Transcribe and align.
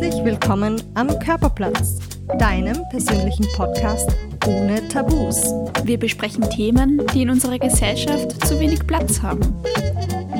Herzlich 0.00 0.24
willkommen 0.24 0.82
am 0.94 1.08
Körperplatz, 1.18 1.98
deinem 2.38 2.88
persönlichen 2.88 3.46
Podcast 3.54 4.08
ohne 4.46 4.88
Tabus. 4.88 5.52
Wir 5.84 5.98
besprechen 5.98 6.48
Themen, 6.48 7.06
die 7.12 7.20
in 7.20 7.28
unserer 7.28 7.58
Gesellschaft 7.58 8.46
zu 8.46 8.58
wenig 8.58 8.86
Platz 8.86 9.20
haben. 9.20 9.42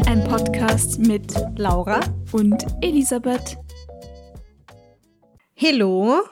Ein 0.07 0.25
Podcast 0.25 0.99
mit 1.01 1.35
Laura 1.57 2.01
und 2.33 2.65
Elisabeth. 2.81 3.59
Hallo 5.59 6.23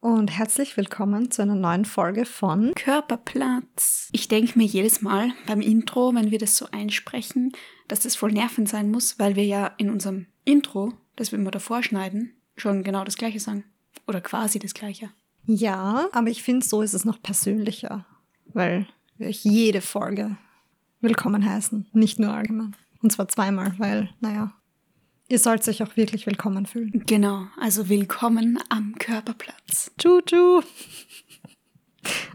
und 0.00 0.36
herzlich 0.36 0.76
willkommen 0.76 1.30
zu 1.30 1.42
einer 1.42 1.54
neuen 1.54 1.84
Folge 1.84 2.24
von 2.24 2.72
Körperplatz. 2.74 4.08
Ich 4.10 4.26
denke 4.26 4.58
mir 4.58 4.66
jedes 4.66 5.02
Mal 5.02 5.30
beim 5.46 5.60
Intro, 5.60 6.12
wenn 6.16 6.32
wir 6.32 6.40
das 6.40 6.56
so 6.56 6.66
einsprechen, 6.72 7.52
dass 7.86 8.00
das 8.00 8.16
voll 8.16 8.32
nervend 8.32 8.68
sein 8.68 8.90
muss, 8.90 9.20
weil 9.20 9.36
wir 9.36 9.44
ja 9.44 9.70
in 9.78 9.88
unserem 9.88 10.26
Intro, 10.44 10.94
das 11.14 11.30
wir 11.30 11.38
immer 11.38 11.52
davor 11.52 11.84
schneiden, 11.84 12.34
schon 12.56 12.82
genau 12.82 13.04
das 13.04 13.16
Gleiche 13.16 13.40
sagen. 13.40 13.64
Oder 14.06 14.20
quasi 14.20 14.58
das 14.58 14.74
Gleiche. 14.74 15.10
Ja, 15.46 16.08
aber 16.12 16.28
ich 16.28 16.42
finde, 16.42 16.64
so 16.64 16.82
ist 16.82 16.94
es 16.94 17.04
noch 17.04 17.20
persönlicher, 17.22 18.06
weil 18.46 18.86
wir 19.18 19.28
euch 19.28 19.44
jede 19.44 19.80
Folge 19.80 20.36
willkommen 21.00 21.44
heißen, 21.44 21.88
nicht 21.92 22.18
nur 22.18 22.32
allgemein. 22.32 22.76
Und 23.02 23.10
zwar 23.10 23.28
zweimal, 23.28 23.74
weil, 23.78 24.10
naja, 24.20 24.52
ihr 25.28 25.38
sollt 25.38 25.66
euch 25.66 25.82
auch 25.82 25.96
wirklich 25.96 26.26
willkommen 26.26 26.66
fühlen. 26.66 27.02
Genau, 27.06 27.46
also 27.60 27.88
willkommen 27.88 28.58
am 28.68 28.94
Körperplatz. 28.98 29.90
Tschu-tschu. 29.98 30.62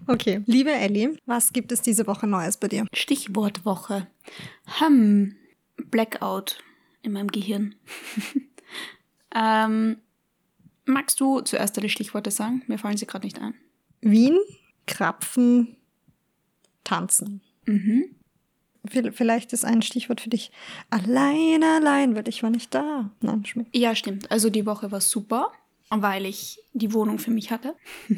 Okay, 0.10 0.42
liebe 0.46 0.72
Ellie, 0.72 1.18
was 1.26 1.52
gibt 1.52 1.74
es 1.74 1.82
diese 1.82 2.08
Woche 2.08 2.26
Neues 2.26 2.56
bei 2.56 2.70
dir? 2.70 2.86
Stichwortwoche. 2.94 4.08
Hm, 4.80 5.36
Blackout 5.92 6.64
in 7.02 7.12
meinem 7.12 7.28
Gehirn. 7.28 7.76
ähm, 9.36 9.98
magst 10.88 11.20
du 11.20 11.42
zuerst 11.42 11.78
alle 11.78 11.90
Stichworte 11.90 12.32
sagen? 12.32 12.64
Mir 12.68 12.78
fallen 12.78 12.98
sie 12.98 13.06
gerade 13.06 13.26
nicht 13.26 13.40
ein. 13.40 13.54
Wien, 14.02 14.38
Krapfen, 14.86 15.76
Tanzen. 16.84 17.42
Mhm. 17.66 18.16
Vielleicht 19.12 19.52
ist 19.52 19.66
ein 19.66 19.82
Stichwort 19.82 20.22
für 20.22 20.30
dich 20.30 20.52
allein, 20.90 21.62
allein, 21.64 22.16
weil 22.16 22.28
ich 22.30 22.42
war 22.42 22.50
nicht 22.50 22.74
da. 22.74 23.12
Nein, 23.20 23.46
schmeckt. 23.46 23.76
Ja, 23.76 23.96
stimmt. 23.96 24.32
Also 24.32 24.50
die 24.50 24.66
Woche 24.66 24.92
war 24.92 25.02
super, 25.02 25.52
weil 25.90 26.26
ich 26.26 26.60
die 26.74 26.94
Wohnung 26.94 27.20
für 27.20 27.32
mich 27.32 27.52
hatte. 27.52 27.76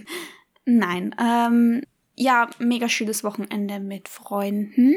Nein, 0.66 1.16
ähm, 1.20 1.82
ja, 2.16 2.50
mega 2.60 2.88
schönes 2.88 3.24
Wochenende 3.24 3.80
mit 3.80 4.08
Freunden. 4.08 4.96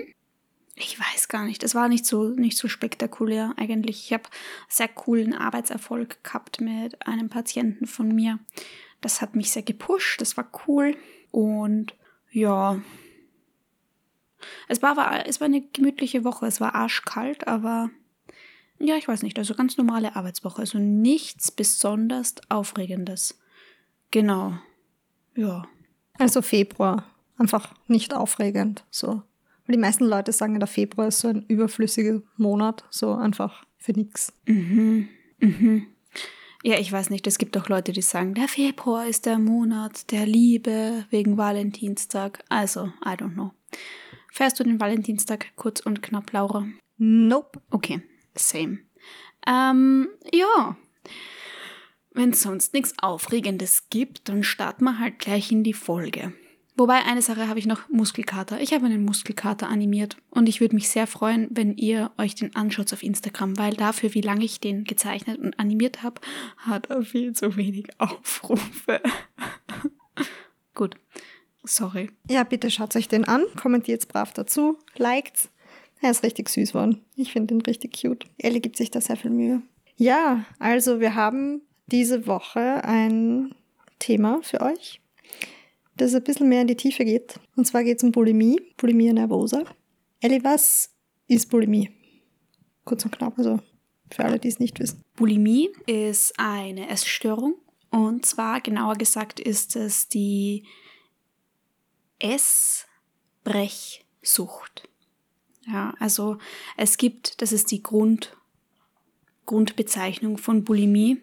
Ich 0.75 0.99
weiß 0.99 1.29
gar 1.29 1.45
nicht, 1.45 1.63
es 1.63 1.75
war 1.75 1.89
nicht 1.89 2.07
so, 2.07 2.31
nicht 2.31 2.57
so 2.57 2.67
spektakulär 2.67 3.55
eigentlich. 3.57 4.07
Ich 4.07 4.13
habe 4.13 4.25
sehr 4.69 4.89
coolen 4.89 5.35
Arbeitserfolg 5.35 6.25
gehabt 6.25 6.61
mit 6.61 7.07
einem 7.07 7.29
Patienten 7.29 7.87
von 7.87 8.15
mir. 8.15 8.39
Das 9.01 9.21
hat 9.21 9.37
mich 9.37 9.51
sehr 9.51 9.63
gepusht, 9.63 10.21
das 10.21 10.37
war 10.37 10.51
cool. 10.67 10.97
Und 11.31 11.95
ja, 12.31 12.81
es 14.69 14.83
war, 14.83 14.97
war, 14.97 15.27
es 15.27 15.41
war 15.41 15.47
eine 15.47 15.61
gemütliche 15.61 16.25
Woche. 16.25 16.47
Es 16.47 16.61
war 16.61 16.75
arschkalt, 16.75 17.47
aber 17.47 17.91
ja, 18.79 18.97
ich 18.97 19.09
weiß 19.09 19.23
nicht. 19.23 19.39
Also 19.39 19.55
ganz 19.55 19.77
normale 19.77 20.17
Arbeitswoche. 20.17 20.61
Also 20.61 20.79
nichts 20.79 21.51
besonders 21.51 22.35
Aufregendes. 22.49 23.39
Genau. 24.11 24.59
Ja. 25.35 25.67
Also 26.19 26.43
Februar. 26.43 27.07
Einfach 27.39 27.75
nicht 27.87 28.15
aufregend. 28.15 28.85
So. 28.91 29.23
Die 29.73 29.79
meisten 29.79 30.05
Leute 30.05 30.33
sagen, 30.33 30.59
der 30.59 30.69
Februar 30.69 31.09
ist 31.09 31.21
so 31.21 31.29
ein 31.29 31.45
überflüssiger 31.49 32.23
Monat. 32.37 32.85
So 32.91 33.15
einfach 33.15 33.65
für 33.79 33.93
nix. 33.93 34.33
Mhm. 34.47 35.09
Mhm. 35.41 35.87
Ja, 36.63 36.79
ich 36.79 36.93
weiß 36.93 37.11
nicht. 37.11 37.27
Es 37.27 37.39
gibt 37.39 37.57
auch 37.57 37.69
Leute, 37.69 37.93
die 37.93 38.03
sagen, 38.03 38.35
der 38.35 38.47
Februar 38.47 39.07
ist 39.07 39.27
der 39.27 39.39
Monat 39.39 40.13
der 40.13 40.27
Liebe 40.27 41.07
wegen 41.11 41.37
Valentinstag. 41.37 42.45
Also, 42.49 42.93
I 43.05 43.11
don't 43.11 43.35
know. 43.35 43.51
Fährst 44.31 44.61
du 44.61 44.65
den 44.65 44.81
Valentinstag 44.81 45.47
kurz 45.57 45.81
und 45.81 46.03
knapp, 46.03 46.33
Laura? 46.33 46.67
Nope. 46.99 47.61
Okay, 47.71 48.01
same. 48.35 48.79
Ähm, 49.47 50.09
ja. 50.33 50.77
Wenn 52.13 52.31
es 52.31 52.43
sonst 52.43 52.75
nichts 52.75 52.95
Aufregendes 52.99 53.89
gibt, 53.91 54.29
dann 54.29 54.45
starten 54.45 54.85
wir 54.85 54.99
halt 54.99 55.19
gleich 55.19 55.51
in 55.51 55.65
die 55.65 55.75
Folge. 55.75 56.33
Wobei 56.75 57.05
eine 57.05 57.21
Sache 57.21 57.49
habe 57.49 57.59
ich 57.59 57.67
noch 57.67 57.89
Muskelkater. 57.91 58.61
Ich 58.61 58.73
habe 58.73 58.87
einen 58.87 59.05
Muskelkater 59.05 59.69
animiert 59.69 60.17
und 60.31 60.49
ich 60.49 60.61
würde 60.61 60.75
mich 60.75 60.89
sehr 60.89 61.07
freuen, 61.07 61.49
wenn 61.51 61.77
ihr 61.77 62.13
euch 62.17 62.35
den 62.35 62.57
anschaut 62.57 62.93
auf 62.93 63.03
Instagram, 63.03 63.59
weil 63.59 63.75
dafür, 63.75 64.15
wie 64.15 64.23
lange 64.23 64.45
ich 64.45 64.59
den 64.59 64.85
gezeichnet 64.85 65.39
und 65.39 65.59
animiert 65.59 66.03
habe, 66.03 66.21
hat 66.57 66.89
er 66.89 67.03
viel 67.03 67.35
zu 67.35 67.57
wenig 67.57 67.89
Aufrufe. 67.99 69.03
Gut, 70.75 70.97
sorry. 71.63 72.11
Ja, 72.31 72.43
bitte 72.45 72.71
schaut 72.71 72.97
euch 72.97 73.09
den 73.09 73.27
an. 73.27 73.45
Kommentiert 73.61 74.09
brav 74.09 74.33
dazu. 74.33 74.79
Liked's. 74.97 75.51
Er 76.01 76.11
ist 76.11 76.25
richtig 76.25 76.49
süß 76.49 76.75
worden. 76.75 77.03
Ich 77.17 77.33
finde 77.33 77.55
ihn 77.55 77.61
richtig 77.61 78.01
cute. 78.01 78.27
Ellie 78.39 78.61
gibt 78.61 78.77
sich 78.77 78.91
da 78.91 79.01
sehr 79.01 79.17
viel 79.17 79.31
Mühe. 79.31 79.63
Ja, 79.97 80.45
also 80.59 81.01
wir 81.01 81.15
haben 81.15 81.61
diese 81.87 82.27
Woche 82.27 82.83
ein 82.83 83.55
Thema 83.99 84.41
für 84.43 84.63
euch, 84.63 85.02
das 85.97 86.15
ein 86.15 86.25
bisschen 86.25 86.49
mehr 86.49 86.63
in 86.63 86.69
die 86.69 86.77
Tiefe 86.77 87.05
geht. 87.05 87.39
Und 87.57 87.67
zwar 87.67 87.85
geht 87.85 87.99
es 87.99 88.05
um 88.05 88.13
Bulimie, 88.13 88.59
Bulimia 88.77 89.13
nervosa. 89.13 89.65
Ellie, 90.21 90.43
was 90.43 90.91
ist 91.27 91.51
Bulimie? 91.51 91.91
Kurz 92.85 93.05
und 93.05 93.13
knapp, 93.13 93.39
also 93.39 93.61
für 94.11 94.25
alle, 94.25 94.39
die 94.39 94.49
es 94.49 94.59
nicht 94.59 94.81
wissen. 94.81 95.03
Bulimie 95.17 95.71
ist 95.87 96.33
eine 96.39 96.89
Essstörung 96.89 97.57
und 97.91 98.25
zwar 98.27 98.61
genauer 98.61 98.97
gesagt 98.97 99.41
ist 99.41 99.77
es 99.77 100.09
die 100.09 100.65
Essbrechsucht. 102.19 104.89
Ja, 105.67 105.95
also 105.99 106.39
es 106.77 106.97
gibt, 106.97 107.41
das 107.41 107.53
ist 107.53 107.71
die 107.71 107.83
Grund, 107.83 108.37
Grundbezeichnung 109.47 110.39
von 110.39 110.65
Bulimie. 110.65 111.23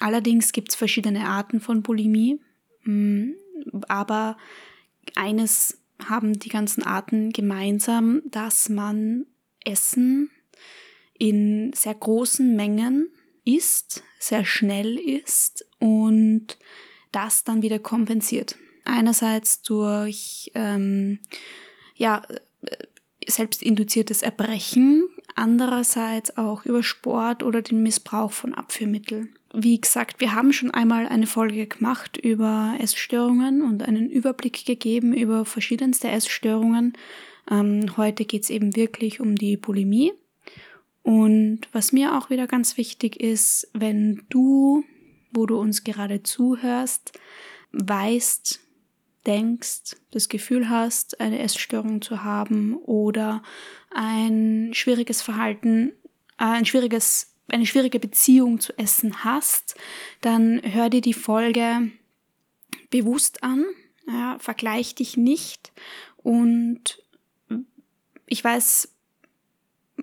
Allerdings 0.00 0.52
gibt 0.52 0.70
es 0.70 0.74
verschiedene 0.74 1.28
Arten 1.28 1.60
von 1.60 1.82
Bulimie, 1.82 2.40
mm, 2.84 3.32
aber 3.88 4.36
eines 5.14 5.78
haben 6.08 6.38
die 6.38 6.48
ganzen 6.48 6.82
Arten 6.82 7.30
gemeinsam, 7.30 8.22
dass 8.26 8.68
man 8.68 9.26
Essen 9.64 10.30
in 11.14 11.72
sehr 11.74 11.94
großen 11.94 12.56
Mengen 12.56 13.08
isst, 13.44 14.02
sehr 14.18 14.44
schnell 14.44 14.98
isst 14.98 15.66
und 15.78 16.58
das 17.12 17.44
dann 17.44 17.62
wieder 17.62 17.78
kompensiert. 17.78 18.56
Einerseits 18.84 19.62
durch 19.62 20.50
ähm, 20.54 21.20
ja, 21.94 22.22
äh, 22.62 22.76
selbstinduziertes 23.28 24.22
Erbrechen, 24.22 25.08
andererseits 25.34 26.36
auch 26.36 26.64
über 26.64 26.82
Sport 26.82 27.42
oder 27.42 27.62
den 27.62 27.82
Missbrauch 27.82 28.32
von 28.32 28.54
Abführmitteln. 28.54 29.36
Wie 29.54 29.80
gesagt, 29.80 30.20
wir 30.20 30.34
haben 30.34 30.52
schon 30.52 30.70
einmal 30.70 31.06
eine 31.06 31.26
Folge 31.26 31.66
gemacht 31.66 32.16
über 32.16 32.74
Essstörungen 32.80 33.62
und 33.62 33.82
einen 33.82 34.08
Überblick 34.08 34.64
gegeben 34.64 35.12
über 35.12 35.44
verschiedenste 35.44 36.08
Essstörungen. 36.08 36.94
Ähm, 37.50 37.96
heute 37.96 38.24
geht 38.24 38.44
es 38.44 38.50
eben 38.50 38.74
wirklich 38.76 39.20
um 39.20 39.36
die 39.36 39.58
Bulimie. 39.58 40.12
Und 41.02 41.60
was 41.72 41.92
mir 41.92 42.16
auch 42.16 42.30
wieder 42.30 42.46
ganz 42.46 42.76
wichtig 42.76 43.20
ist, 43.20 43.68
wenn 43.74 44.22
du, 44.30 44.84
wo 45.32 45.46
du 45.46 45.58
uns 45.58 45.84
gerade 45.84 46.22
zuhörst, 46.22 47.12
weißt, 47.72 48.60
denkst, 49.26 49.96
das 50.10 50.28
Gefühl 50.28 50.68
hast, 50.68 51.20
eine 51.20 51.38
Essstörung 51.40 52.02
zu 52.02 52.24
haben 52.24 52.76
oder 52.76 53.42
ein 53.90 54.70
schwieriges 54.72 55.22
Verhalten, 55.22 55.92
äh, 56.38 56.44
ein 56.44 56.64
schwieriges, 56.64 57.31
eine 57.52 57.66
schwierige 57.66 57.98
Beziehung 57.98 58.60
zu 58.60 58.76
Essen 58.78 59.24
hast, 59.24 59.76
dann 60.20 60.60
hör 60.64 60.90
dir 60.90 61.00
die 61.00 61.14
Folge 61.14 61.90
bewusst 62.90 63.42
an, 63.42 63.64
ja, 64.06 64.36
vergleich 64.38 64.94
dich 64.94 65.16
nicht 65.16 65.72
und 66.16 67.02
ich 68.26 68.42
weiß, 68.42 68.88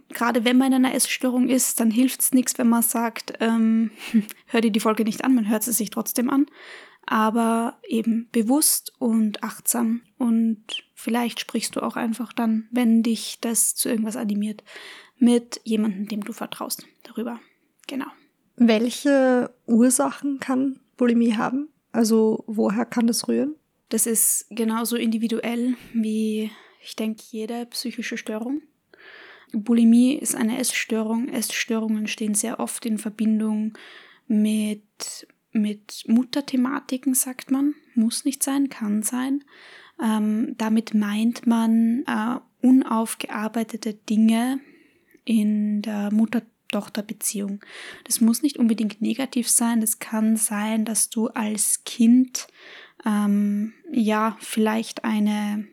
gerade 0.10 0.46
wenn 0.46 0.58
man 0.58 0.68
in 0.68 0.86
einer 0.86 0.94
Essstörung 0.94 1.50
ist, 1.50 1.80
dann 1.80 1.92
hilft 1.92 2.22
es 2.22 2.34
nichts, 2.34 2.58
wenn 2.58 2.70
man 2.70 2.84
sagt, 2.84 3.34
ähm, 3.40 3.92
hör 4.48 4.62
dir 4.62 4.72
die 4.72 4.80
Folge 4.80 5.04
nicht 5.04 5.24
an, 5.24 5.36
man 5.36 5.50
hört 5.50 5.64
sie 5.64 5.74
sich 5.74 5.90
trotzdem 5.90 6.30
an 6.30 6.46
aber 7.12 7.80
eben 7.88 8.30
bewusst 8.32 8.94
und 9.00 9.44
achtsam. 9.44 10.04
Und 10.20 10.64
vielleicht 10.94 11.40
sprichst 11.40 11.76
du 11.76 11.82
auch 11.82 11.96
einfach 11.96 12.34
dann, 12.34 12.68
wenn 12.70 13.02
dich 13.02 13.40
das 13.42 13.74
zu 13.74 13.90
irgendwas 13.90 14.16
animiert, 14.16 14.64
mit 15.20 15.62
jemandem, 15.64 16.08
dem 16.08 16.24
du 16.24 16.34
vertraust, 16.34 16.86
darüber. 17.04 17.40
Genau. 17.88 18.08
Welche 18.56 19.54
Ursachen 19.68 20.40
kann 20.40 20.80
Bulimie 20.98 21.36
haben? 21.36 21.70
Also 21.92 22.44
woher 22.48 22.86
kann 22.86 23.08
das 23.08 23.28
rühren? 23.28 23.56
Das 23.90 24.06
ist 24.06 24.48
genauso 24.50 24.96
individuell 24.96 25.76
wie, 25.94 26.52
ich 26.82 26.96
denke, 26.96 27.24
jede 27.30 27.66
psychische 27.68 28.18
Störung. 28.18 28.62
Bulimie 29.52 30.14
ist 30.14 30.36
eine 30.36 30.60
Essstörung. 30.60 31.28
Essstörungen 31.30 32.08
stehen 32.08 32.36
sehr 32.36 32.60
oft 32.60 32.86
in 32.86 32.98
Verbindung 32.98 33.78
mit, 34.28 35.28
mit 35.52 36.04
Mutterthematiken, 36.08 37.16
sagt 37.16 37.50
man. 37.50 37.74
Muss 37.96 38.26
nicht 38.26 38.44
sein, 38.44 38.70
kann 38.70 39.02
sein. 39.02 39.44
Ähm, 40.02 40.56
damit 40.58 40.94
meint 40.94 41.48
man 41.48 42.04
äh, 42.06 42.40
unaufgearbeitete 42.66 43.94
Dinge 43.94 44.60
in 45.30 45.84
der 45.84 46.12
Mutter-Tochter-Beziehung. 46.12 47.62
Das 48.06 48.20
muss 48.20 48.42
nicht 48.42 48.58
unbedingt 48.58 49.00
negativ 49.00 49.48
sein. 49.48 49.80
Das 49.80 50.00
kann 50.00 50.38
sein, 50.38 50.86
dass 50.86 51.12
du 51.12 51.28
als 51.28 51.84
Kind 51.84 52.48
ähm, 53.06 53.74
ja 53.92 54.36
vielleicht 54.40 55.04
eine 55.04 55.68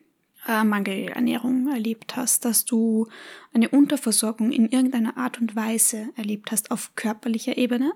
äh, 0.47 0.63
Mangelernährung 0.63 1.69
erlebt 1.69 2.17
hast, 2.17 2.45
dass 2.45 2.67
du 2.67 3.09
eine 3.55 3.71
Unterversorgung 3.71 4.53
in 4.53 4.69
irgendeiner 4.69 5.17
Art 5.17 5.41
und 5.41 5.57
Weise 5.57 6.11
erlebt 6.17 6.53
hast 6.53 6.71
auf 6.71 6.95
körperlicher 6.95 7.57
Ebene. 7.57 7.95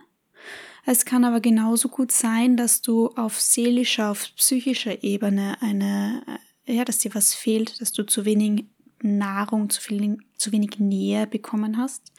Es 0.86 1.04
kann 1.04 1.24
aber 1.24 1.40
genauso 1.40 1.90
gut 1.90 2.10
sein, 2.10 2.56
dass 2.56 2.80
du 2.80 3.08
auf 3.08 3.38
seelischer, 3.38 4.10
auf 4.10 4.34
psychischer 4.36 5.04
Ebene 5.04 5.58
eine, 5.60 6.22
äh, 6.64 6.74
ja, 6.74 6.86
dass 6.86 6.96
dir 6.96 7.14
was 7.14 7.34
fehlt, 7.34 7.82
dass 7.82 7.92
du 7.92 8.04
zu 8.04 8.24
wenig 8.24 8.64
Nahrung, 9.02 9.70
zu, 9.70 9.80
viel, 9.80 10.18
zu 10.36 10.52
wenig 10.52 10.78
Nähe 10.78 11.26
bekommen 11.26 11.76
hast, 11.76 12.12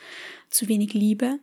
zu 0.50 0.68
wenig 0.68 0.94
Liebe. 0.94 1.40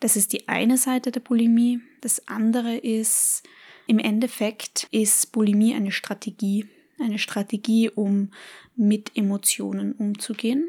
Das 0.00 0.16
ist 0.16 0.32
die 0.32 0.48
eine 0.48 0.76
Seite 0.76 1.10
der 1.10 1.20
Bulimie. 1.20 1.80
Das 2.00 2.28
andere 2.28 2.76
ist, 2.76 3.42
im 3.86 3.98
Endeffekt 3.98 4.88
ist 4.90 5.32
Bulimie 5.32 5.74
eine 5.74 5.92
Strategie 5.92 6.66
eine 7.00 7.18
Strategie, 7.18 7.90
um 7.90 8.30
mit 8.74 9.16
Emotionen 9.16 9.92
umzugehen, 9.92 10.68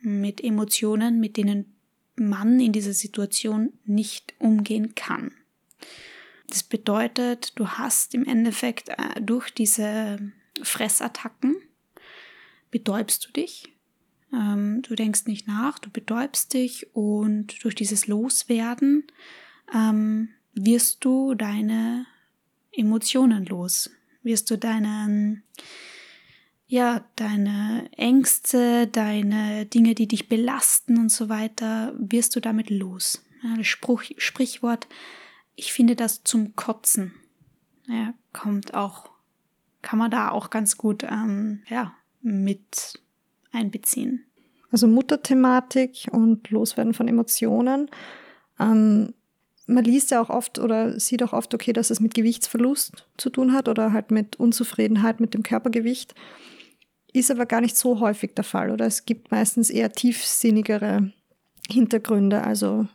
mit 0.00 0.42
Emotionen, 0.42 1.20
mit 1.20 1.36
denen 1.36 1.74
man 2.16 2.60
in 2.60 2.72
dieser 2.72 2.92
Situation 2.92 3.72
nicht 3.84 4.34
umgehen 4.38 4.94
kann. 4.94 5.32
Das 6.48 6.62
bedeutet, 6.62 7.58
du 7.58 7.66
hast 7.68 8.14
im 8.14 8.26
Endeffekt 8.26 8.90
äh, 8.90 9.20
durch 9.20 9.50
diese 9.50 10.18
Fressattacken, 10.62 11.56
betäubst 12.72 13.26
du 13.26 13.32
dich, 13.32 13.72
ähm, 14.32 14.82
du 14.82 14.96
denkst 14.96 15.26
nicht 15.26 15.46
nach, 15.46 15.78
du 15.78 15.90
betäubst 15.90 16.52
dich 16.54 16.88
und 16.92 17.62
durch 17.62 17.76
dieses 17.76 18.08
Loswerden 18.08 19.06
ähm, 19.72 20.30
wirst 20.54 21.04
du 21.04 21.34
deine 21.34 22.06
Emotionen 22.72 23.46
los 23.46 23.88
wirst 24.22 24.50
du 24.50 24.58
deine, 24.58 25.42
ja, 26.66 27.04
deine 27.16 27.88
Ängste, 27.96 28.86
deine 28.86 29.66
Dinge, 29.66 29.94
die 29.94 30.08
dich 30.08 30.28
belasten 30.28 30.98
und 30.98 31.10
so 31.10 31.28
weiter, 31.28 31.92
wirst 31.96 32.36
du 32.36 32.40
damit 32.40 32.70
los. 32.70 33.24
Ja, 33.42 33.56
das 33.56 33.66
Spruch, 33.66 34.04
Sprichwort, 34.18 34.86
ich 35.56 35.72
finde 35.72 35.96
das 35.96 36.22
zum 36.24 36.54
Kotzen, 36.56 37.12
ja, 37.88 38.14
kommt 38.32 38.74
auch, 38.74 39.10
kann 39.82 39.98
man 39.98 40.10
da 40.10 40.30
auch 40.30 40.50
ganz 40.50 40.76
gut, 40.76 41.02
ähm, 41.02 41.62
ja, 41.68 41.94
mit 42.22 43.00
einbeziehen. 43.52 44.24
Also 44.70 44.86
Mutterthematik 44.86 46.08
und 46.12 46.50
Loswerden 46.50 46.94
von 46.94 47.08
Emotionen. 47.08 47.90
Ähm, 48.58 49.12
man 49.66 49.84
liest 49.84 50.10
ja 50.10 50.20
auch 50.20 50.30
oft 50.30 50.58
oder 50.58 50.98
sieht 50.98 51.22
auch 51.22 51.32
oft, 51.32 51.54
okay, 51.54 51.72
dass 51.72 51.90
es 51.90 52.00
mit 52.00 52.14
Gewichtsverlust 52.14 53.06
zu 53.16 53.30
tun 53.30 53.52
hat 53.52 53.68
oder 53.68 53.92
halt 53.92 54.10
mit 54.10 54.36
Unzufriedenheit 54.36 55.20
mit 55.20 55.34
dem 55.34 55.42
Körpergewicht. 55.42 56.14
Ist 57.12 57.30
aber 57.30 57.46
gar 57.46 57.60
nicht 57.60 57.76
so 57.76 58.00
häufig 58.00 58.34
der 58.34 58.44
Fall, 58.44 58.70
oder? 58.70 58.86
Es 58.86 59.04
gibt 59.04 59.30
meistens 59.30 59.68
eher 59.68 59.92
tiefsinnigere 59.92 61.12
Hintergründe, 61.68 62.42
also 62.42 62.86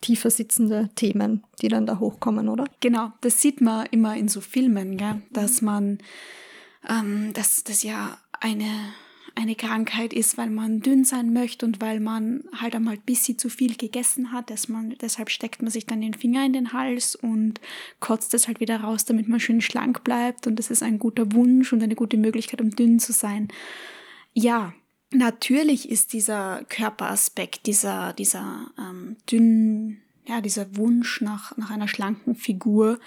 tiefer 0.00 0.30
sitzende 0.30 0.90
Themen, 0.94 1.44
die 1.60 1.68
dann 1.68 1.86
da 1.86 1.98
hochkommen, 1.98 2.48
oder? 2.48 2.64
Genau, 2.80 3.12
das 3.20 3.40
sieht 3.40 3.60
man 3.60 3.86
immer 3.90 4.16
in 4.16 4.28
so 4.28 4.40
Filmen, 4.40 4.96
gell? 4.96 5.22
dass 5.30 5.62
man, 5.62 5.98
ähm, 6.88 7.32
dass 7.34 7.64
das 7.64 7.82
ja 7.82 8.18
eine 8.46 8.94
eine 9.36 9.54
Krankheit 9.54 10.14
ist, 10.14 10.38
weil 10.38 10.48
man 10.48 10.80
dünn 10.80 11.04
sein 11.04 11.34
möchte 11.34 11.66
und 11.66 11.82
weil 11.82 12.00
man 12.00 12.44
halt 12.58 12.74
einmal 12.74 12.94
ein 12.94 13.02
bisschen 13.02 13.38
zu 13.38 13.50
viel 13.50 13.76
gegessen 13.76 14.32
hat. 14.32 14.48
Dass 14.48 14.68
man, 14.68 14.94
deshalb 15.00 15.28
steckt 15.28 15.60
man 15.60 15.70
sich 15.70 15.84
dann 15.84 16.00
den 16.00 16.14
Finger 16.14 16.44
in 16.44 16.54
den 16.54 16.72
Hals 16.72 17.14
und 17.14 17.60
kotzt 18.00 18.32
es 18.32 18.46
halt 18.48 18.60
wieder 18.60 18.80
raus, 18.80 19.04
damit 19.04 19.28
man 19.28 19.38
schön 19.38 19.60
schlank 19.60 20.04
bleibt. 20.04 20.46
Und 20.46 20.56
das 20.56 20.70
ist 20.70 20.82
ein 20.82 20.98
guter 20.98 21.32
Wunsch 21.32 21.72
und 21.74 21.82
eine 21.82 21.94
gute 21.94 22.16
Möglichkeit, 22.16 22.62
um 22.62 22.70
dünn 22.70 22.98
zu 22.98 23.12
sein. 23.12 23.48
Ja, 24.32 24.72
natürlich 25.10 25.90
ist 25.90 26.14
dieser 26.14 26.64
Körperaspekt, 26.70 27.66
dieser, 27.66 28.14
dieser 28.14 28.70
ähm, 28.78 29.16
dünn, 29.30 29.98
ja, 30.26 30.40
dieser 30.40 30.76
Wunsch 30.76 31.20
nach, 31.20 31.54
nach 31.58 31.70
einer 31.70 31.88
schlanken 31.88 32.36
Figur 32.36 33.00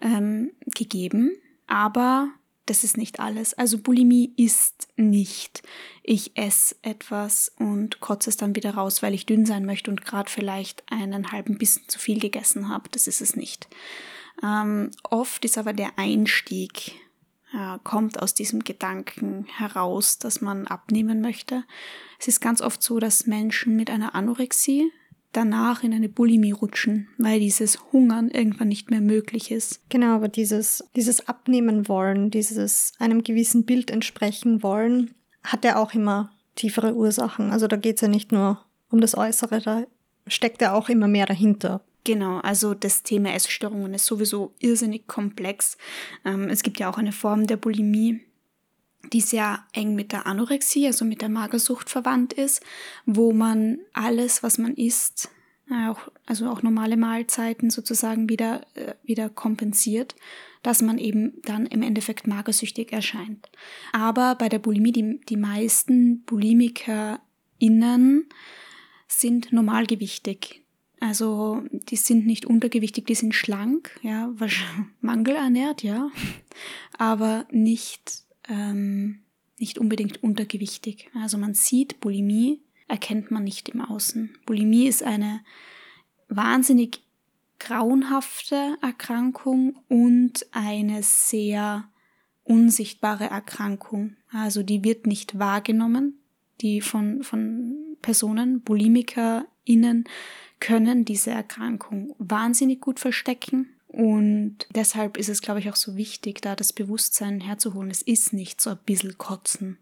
ähm, 0.00 0.52
gegeben. 0.66 1.32
Aber 1.66 2.30
das 2.66 2.84
ist 2.84 2.96
nicht 2.96 3.20
alles. 3.20 3.54
Also 3.54 3.78
Bulimie 3.78 4.32
ist 4.36 4.88
nicht, 4.96 5.62
ich 6.02 6.36
esse 6.36 6.76
etwas 6.82 7.52
und 7.58 8.00
kotze 8.00 8.30
es 8.30 8.36
dann 8.36 8.54
wieder 8.54 8.74
raus, 8.74 9.02
weil 9.02 9.14
ich 9.14 9.26
dünn 9.26 9.46
sein 9.46 9.66
möchte 9.66 9.90
und 9.90 10.04
gerade 10.04 10.30
vielleicht 10.30 10.84
einen 10.90 11.32
halben 11.32 11.58
Bissen 11.58 11.82
zu 11.88 11.98
viel 11.98 12.20
gegessen 12.20 12.68
habe. 12.68 12.88
Das 12.90 13.06
ist 13.06 13.20
es 13.20 13.36
nicht. 13.36 13.68
Ähm, 14.42 14.90
oft 15.02 15.44
ist 15.44 15.58
aber 15.58 15.72
der 15.72 15.98
Einstieg, 15.98 16.92
äh, 17.52 17.78
kommt 17.84 18.22
aus 18.22 18.34
diesem 18.34 18.64
Gedanken 18.64 19.44
heraus, 19.44 20.18
dass 20.18 20.40
man 20.40 20.66
abnehmen 20.66 21.20
möchte. 21.20 21.64
Es 22.18 22.28
ist 22.28 22.40
ganz 22.40 22.62
oft 22.62 22.82
so, 22.82 22.98
dass 22.98 23.26
Menschen 23.26 23.76
mit 23.76 23.90
einer 23.90 24.14
Anorexie 24.14 24.90
danach 25.32 25.82
in 25.82 25.92
eine 25.94 26.08
Bulimie 26.08 26.52
rutschen, 26.52 27.08
weil 27.18 27.40
dieses 27.40 27.78
Hungern 27.92 28.28
irgendwann 28.28 28.68
nicht 28.68 28.90
mehr 28.90 29.00
möglich 29.00 29.50
ist. 29.50 29.80
Genau, 29.88 30.14
aber 30.14 30.28
dieses, 30.28 30.84
dieses 30.94 31.28
Abnehmen 31.28 31.88
wollen, 31.88 32.30
dieses 32.30 32.92
einem 32.98 33.24
gewissen 33.24 33.64
Bild 33.64 33.90
entsprechen 33.90 34.62
wollen, 34.62 35.14
hat 35.42 35.64
ja 35.64 35.76
auch 35.76 35.94
immer 35.94 36.32
tiefere 36.54 36.94
Ursachen. 36.94 37.50
Also 37.50 37.66
da 37.66 37.76
geht 37.76 37.96
es 37.96 38.02
ja 38.02 38.08
nicht 38.08 38.32
nur 38.32 38.64
um 38.90 39.00
das 39.00 39.16
Äußere, 39.16 39.60
da 39.60 39.84
steckt 40.26 40.60
ja 40.60 40.74
auch 40.74 40.88
immer 40.88 41.08
mehr 41.08 41.26
dahinter. 41.26 41.82
Genau, 42.04 42.38
also 42.38 42.74
das 42.74 43.04
Thema 43.04 43.32
Essstörungen 43.32 43.94
ist 43.94 44.06
sowieso 44.06 44.54
irrsinnig 44.58 45.06
komplex. 45.06 45.76
Ähm, 46.24 46.48
es 46.48 46.62
gibt 46.62 46.80
ja 46.80 46.90
auch 46.90 46.98
eine 46.98 47.12
Form 47.12 47.46
der 47.46 47.56
Bulimie, 47.56 48.20
die 49.12 49.20
sehr 49.20 49.64
eng 49.72 49.94
mit 49.94 50.12
der 50.12 50.26
Anorexie, 50.26 50.86
also 50.86 51.04
mit 51.04 51.22
der 51.22 51.28
Magersucht 51.28 51.90
verwandt 51.90 52.32
ist, 52.32 52.62
wo 53.06 53.32
man 53.32 53.78
alles, 53.92 54.42
was 54.42 54.58
man 54.58 54.74
isst, 54.74 55.30
auch, 55.70 56.10
also 56.26 56.48
auch 56.48 56.62
normale 56.62 56.96
Mahlzeiten 56.96 57.70
sozusagen 57.70 58.28
wieder, 58.28 58.62
äh, 58.74 58.94
wieder 59.04 59.28
kompensiert, 59.28 60.14
dass 60.62 60.82
man 60.82 60.98
eben 60.98 61.40
dann 61.42 61.66
im 61.66 61.82
Endeffekt 61.82 62.26
magersüchtig 62.26 62.92
erscheint. 62.92 63.50
Aber 63.92 64.34
bei 64.34 64.48
der 64.48 64.58
Bulimie, 64.58 64.92
die, 64.92 65.20
die 65.28 65.36
meisten 65.36 66.22
BulimikerInnen 66.22 68.28
sind 69.08 69.52
normalgewichtig. 69.52 70.62
Also 71.00 71.62
die 71.70 71.96
sind 71.96 72.26
nicht 72.26 72.46
untergewichtig, 72.46 73.06
die 73.06 73.16
sind 73.16 73.34
schlank, 73.34 73.98
ja, 74.02 74.32
mangelernährt, 75.00 75.82
ja, 75.82 76.10
aber 76.96 77.46
nicht 77.50 78.22
ähm, 78.48 79.22
nicht 79.58 79.78
unbedingt 79.78 80.22
untergewichtig. 80.22 81.10
Also 81.14 81.38
man 81.38 81.54
sieht 81.54 82.00
Bulimie, 82.00 82.60
erkennt 82.88 83.30
man 83.30 83.44
nicht 83.44 83.68
im 83.68 83.80
Außen. 83.80 84.36
Bulimie 84.44 84.86
ist 84.86 85.02
eine 85.02 85.40
wahnsinnig 86.28 87.02
grauenhafte 87.58 88.76
Erkrankung 88.82 89.78
und 89.88 90.46
eine 90.50 91.02
sehr 91.02 91.88
unsichtbare 92.42 93.24
Erkrankung. 93.30 94.16
Also 94.32 94.62
die 94.62 94.82
wird 94.82 95.06
nicht 95.06 95.38
wahrgenommen. 95.38 96.18
Die 96.60 96.80
von, 96.80 97.22
von 97.22 97.96
Personen, 98.02 98.62
BulimikerInnen, 98.62 100.04
können 100.60 101.04
diese 101.04 101.30
Erkrankung 101.30 102.14
wahnsinnig 102.18 102.80
gut 102.80 103.00
verstecken 103.00 103.71
und 103.92 104.56
deshalb 104.74 105.18
ist 105.18 105.28
es, 105.28 105.42
glaube 105.42 105.60
ich, 105.60 105.68
auch 105.68 105.76
so 105.76 105.96
wichtig, 105.96 106.40
da 106.40 106.56
das 106.56 106.72
Bewusstsein 106.72 107.42
herzuholen. 107.42 107.90
Es 107.90 108.00
ist 108.00 108.32
nicht 108.32 108.58
so 108.58 108.70
ein 108.70 108.78
bisschen 108.86 109.18
Kotzen. 109.18 109.78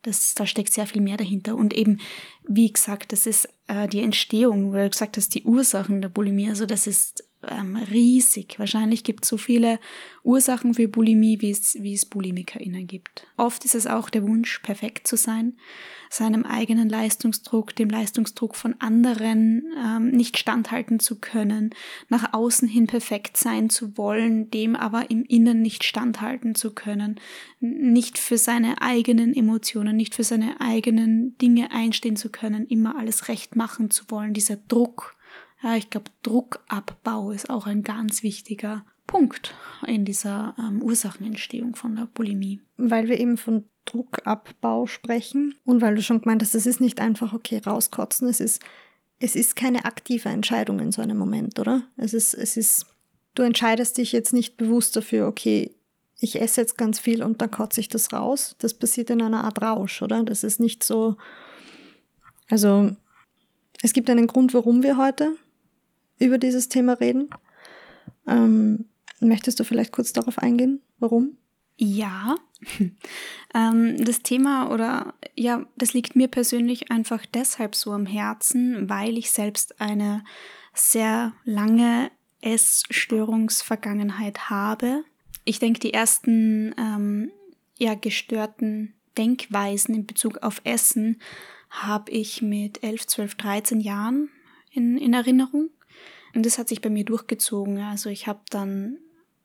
Das, 0.00 0.34
da 0.34 0.46
steckt 0.46 0.72
sehr 0.72 0.86
viel 0.86 1.02
mehr 1.02 1.18
dahinter. 1.18 1.54
Und 1.54 1.74
eben, 1.74 2.00
wie 2.48 2.72
gesagt, 2.72 3.12
das 3.12 3.26
ist 3.26 3.50
äh, 3.66 3.86
die 3.88 4.00
Entstehung, 4.00 4.72
weil 4.72 4.84
du 4.84 4.90
gesagt 4.90 5.18
hast, 5.18 5.34
die 5.34 5.44
Ursachen 5.44 6.00
der 6.00 6.08
Bulimie. 6.08 6.48
Also 6.48 6.64
das 6.64 6.86
ist 6.86 7.24
ähm, 7.48 7.76
riesig. 7.76 8.58
Wahrscheinlich 8.58 9.04
gibt 9.04 9.24
es 9.24 9.30
so 9.30 9.36
viele 9.36 9.78
Ursachen 10.24 10.74
für 10.74 10.88
Bulimie, 10.88 11.40
wie 11.40 11.50
es, 11.50 11.76
wie 11.80 11.94
es 11.94 12.06
BulimikerInnen 12.06 12.86
gibt. 12.86 13.26
Oft 13.36 13.64
ist 13.64 13.74
es 13.74 13.86
auch 13.86 14.10
der 14.10 14.22
Wunsch, 14.22 14.60
perfekt 14.60 15.06
zu 15.06 15.16
sein, 15.16 15.56
seinem 16.10 16.44
eigenen 16.44 16.88
Leistungsdruck, 16.88 17.74
dem 17.74 17.88
Leistungsdruck 17.88 18.54
von 18.54 18.74
anderen 18.78 19.64
ähm, 19.76 20.10
nicht 20.10 20.38
standhalten 20.38 21.00
zu 21.00 21.18
können, 21.18 21.70
nach 22.08 22.32
außen 22.32 22.68
hin 22.68 22.86
perfekt 22.86 23.36
sein 23.36 23.70
zu 23.70 23.96
wollen, 23.96 24.50
dem 24.50 24.76
aber 24.76 25.10
im 25.10 25.24
Innen 25.24 25.62
nicht 25.62 25.84
standhalten 25.84 26.54
zu 26.54 26.74
können, 26.74 27.18
nicht 27.60 28.18
für 28.18 28.38
seine 28.38 28.82
eigenen 28.82 29.34
Emotionen, 29.34 29.96
nicht 29.96 30.14
für 30.14 30.24
seine 30.24 30.60
eigenen 30.60 31.36
Dinge 31.38 31.70
einstehen 31.72 32.16
zu 32.16 32.30
können, 32.30 32.66
immer 32.66 32.96
alles 32.96 33.28
recht 33.28 33.56
machen 33.56 33.90
zu 33.90 34.04
wollen, 34.08 34.34
dieser 34.34 34.56
Druck, 34.56 35.16
Ja, 35.62 35.76
ich 35.76 35.90
glaube, 35.90 36.10
Druckabbau 36.22 37.30
ist 37.30 37.48
auch 37.48 37.66
ein 37.66 37.82
ganz 37.82 38.22
wichtiger 38.22 38.84
Punkt 39.06 39.54
in 39.86 40.04
dieser 40.04 40.54
ähm, 40.58 40.82
Ursachenentstehung 40.82 41.76
von 41.76 41.96
der 41.96 42.06
Bulimie. 42.06 42.60
Weil 42.76 43.08
wir 43.08 43.20
eben 43.20 43.36
von 43.36 43.64
Druckabbau 43.84 44.86
sprechen 44.86 45.54
und 45.64 45.80
weil 45.80 45.94
du 45.94 46.02
schon 46.02 46.20
gemeint 46.20 46.42
hast, 46.42 46.54
es 46.54 46.66
ist 46.66 46.80
nicht 46.80 47.00
einfach, 47.00 47.32
okay, 47.32 47.60
rauskotzen, 47.64 48.28
es 48.28 48.40
ist, 48.40 48.62
es 49.18 49.36
ist 49.36 49.54
keine 49.54 49.84
aktive 49.84 50.28
Entscheidung 50.28 50.80
in 50.80 50.92
so 50.92 51.02
einem 51.02 51.18
Moment, 51.18 51.58
oder? 51.58 51.82
Es 51.96 52.14
ist, 52.14 52.34
es 52.34 52.56
ist, 52.56 52.86
du 53.34 53.42
entscheidest 53.42 53.98
dich 53.98 54.12
jetzt 54.12 54.32
nicht 54.32 54.56
bewusst 54.56 54.96
dafür, 54.96 55.26
okay, 55.26 55.74
ich 56.18 56.40
esse 56.40 56.60
jetzt 56.60 56.78
ganz 56.78 57.00
viel 57.00 57.22
und 57.22 57.42
dann 57.42 57.50
kotze 57.50 57.80
ich 57.80 57.88
das 57.88 58.12
raus. 58.12 58.54
Das 58.58 58.74
passiert 58.74 59.10
in 59.10 59.20
einer 59.20 59.42
Art 59.42 59.60
Rausch, 59.60 60.02
oder? 60.02 60.22
Das 60.22 60.44
ist 60.44 60.60
nicht 60.60 60.84
so. 60.84 61.16
Also, 62.48 62.94
es 63.82 63.92
gibt 63.92 64.08
einen 64.08 64.28
Grund, 64.28 64.54
warum 64.54 64.84
wir 64.84 64.96
heute 64.96 65.36
über 66.22 66.38
dieses 66.38 66.68
Thema 66.68 66.94
reden. 66.94 67.30
Ähm, 68.26 68.86
möchtest 69.20 69.60
du 69.60 69.64
vielleicht 69.64 69.92
kurz 69.92 70.12
darauf 70.12 70.38
eingehen? 70.38 70.80
Warum? 70.98 71.36
Ja, 71.76 72.36
ähm, 73.54 74.04
das 74.04 74.22
Thema 74.22 74.70
oder 74.70 75.14
ja, 75.34 75.66
das 75.76 75.94
liegt 75.94 76.16
mir 76.16 76.28
persönlich 76.28 76.90
einfach 76.90 77.24
deshalb 77.26 77.74
so 77.74 77.92
am 77.92 78.06
Herzen, 78.06 78.88
weil 78.88 79.18
ich 79.18 79.30
selbst 79.30 79.80
eine 79.80 80.24
sehr 80.74 81.32
lange 81.44 82.10
Essstörungsvergangenheit 82.40 84.50
habe. 84.50 85.04
Ich 85.44 85.58
denke, 85.58 85.80
die 85.80 85.92
ersten 85.92 86.74
ähm, 86.78 87.30
ja, 87.78 87.94
gestörten 87.94 88.94
Denkweisen 89.18 89.94
in 89.94 90.06
Bezug 90.06 90.38
auf 90.38 90.60
Essen 90.64 91.20
habe 91.70 92.12
ich 92.12 92.42
mit 92.42 92.82
11, 92.82 93.06
12, 93.06 93.34
13 93.36 93.80
Jahren 93.80 94.30
in, 94.70 94.98
in 94.98 95.14
Erinnerung. 95.14 95.70
Und 96.34 96.46
das 96.46 96.58
hat 96.58 96.68
sich 96.68 96.80
bei 96.80 96.90
mir 96.90 97.04
durchgezogen. 97.04 97.78
Also 97.78 98.10
ich 98.10 98.26
habe 98.26 98.40
dann 98.50 98.98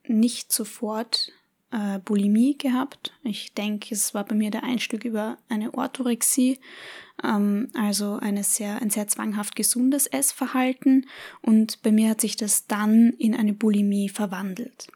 nicht 0.08 0.51
sofort 0.51 1.32
äh, 1.72 2.00
Bulimie 2.00 2.58
gehabt. 2.58 3.13
Ich 3.24 3.53
denke, 3.53 3.94
es 3.94 4.13
war 4.13 4.24
bei 4.24 4.36
mir 4.36 4.51
der 4.51 4.63
Einstieg 4.63 5.03
über 5.06 5.38
eine 5.50 5.74
Orthorexie, 5.74 6.60
ähm, 7.24 7.70
also 7.74 8.13
eine 8.13 8.44
sehr, 8.44 8.82
ein 8.82 8.89
sehr 8.89 9.08
zwanghaft 9.08 9.56
gesundes 9.56 10.08
Essverhalten. 10.08 11.08
Und 11.41 11.82
bei 11.82 11.91
mir 11.91 12.10
hat 12.10 12.22
sich 12.22 12.38
das 12.38 12.67
dann 12.67 13.12
in 13.17 13.36
eine 13.36 13.53
Bulimie 13.53 14.10
verwandelt. 14.10 14.88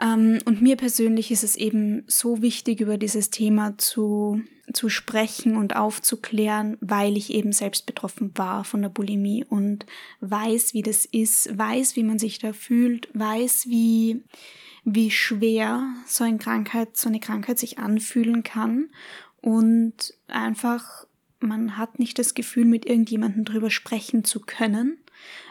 Ähm, 0.00 0.38
und 0.44 0.62
mir 0.62 0.76
persönlich 0.76 1.30
ist 1.30 1.44
es 1.44 1.56
eben 1.56 2.04
so 2.06 2.42
wichtig, 2.42 2.80
über 2.80 2.96
dieses 2.96 3.30
Thema 3.30 3.76
zu, 3.76 4.40
zu 4.72 4.88
sprechen 4.88 5.56
und 5.56 5.76
aufzuklären, 5.76 6.78
weil 6.80 7.16
ich 7.16 7.30
eben 7.30 7.52
selbst 7.52 7.86
betroffen 7.86 8.32
war 8.36 8.64
von 8.64 8.82
der 8.82 8.88
Bulimie 8.88 9.44
und 9.44 9.86
weiß, 10.20 10.74
wie 10.74 10.82
das 10.82 11.04
ist, 11.04 11.56
weiß, 11.56 11.96
wie 11.96 12.02
man 12.02 12.18
sich 12.18 12.38
da 12.38 12.52
fühlt, 12.52 13.08
weiß, 13.12 13.66
wie, 13.68 14.22
wie 14.84 15.10
schwer 15.10 15.84
so 16.06 16.24
eine 16.24 16.38
Krankheit, 16.38 16.96
so 16.96 17.08
eine 17.08 17.20
Krankheit 17.20 17.58
sich 17.58 17.78
anfühlen 17.78 18.42
kann. 18.42 18.88
Und 19.42 20.14
einfach 20.28 21.06
man 21.40 21.78
hat 21.78 21.98
nicht 21.98 22.18
das 22.18 22.34
Gefühl, 22.34 22.66
mit 22.66 22.86
irgendjemandem 22.86 23.44
drüber 23.44 23.70
sprechen 23.70 24.24
zu 24.24 24.40
können, 24.40 24.98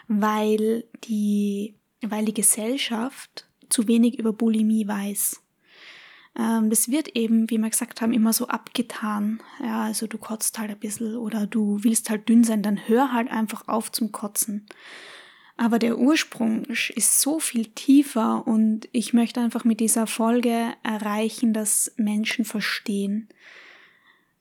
weil 0.08 0.86
die, 1.04 1.76
weil 2.02 2.26
die 2.26 2.34
Gesellschaft 2.34 3.49
zu 3.70 3.88
wenig 3.88 4.20
über 4.20 4.34
Bulimie 4.34 4.88
weiß. 4.88 5.42
Ähm, 6.38 6.70
das 6.70 6.90
wird 6.90 7.10
eben, 7.10 7.50
wie 7.50 7.58
wir 7.58 7.70
gesagt 7.70 8.02
haben, 8.02 8.14
immer 8.14 8.34
so 8.34 8.48
abgetan. 8.48 9.42
Ja, 9.62 9.84
also 9.84 10.08
du 10.08 10.18
kotzt 10.18 10.58
halt 10.60 10.72
ein 10.72 10.80
bisschen 10.80 11.18
oder 11.18 11.48
du 11.48 11.84
willst 11.84 12.10
halt 12.10 12.30
dünn 12.30 12.44
sein, 12.44 12.64
dann 12.64 12.88
hör 12.88 13.14
halt 13.14 13.30
einfach 13.30 13.68
auf 13.68 13.92
zum 13.92 14.12
Kotzen. 14.12 14.66
Aber 15.58 15.78
der 15.78 15.98
Ursprung 15.98 16.64
ist 16.66 17.20
so 17.20 17.40
viel 17.40 17.66
tiefer 17.66 18.48
und 18.48 18.88
ich 18.94 19.14
möchte 19.14 19.42
einfach 19.42 19.66
mit 19.66 19.82
dieser 19.82 20.08
Folge 20.08 20.74
erreichen, 20.84 21.52
dass 21.52 21.92
Menschen 21.98 22.46
verstehen 22.46 23.28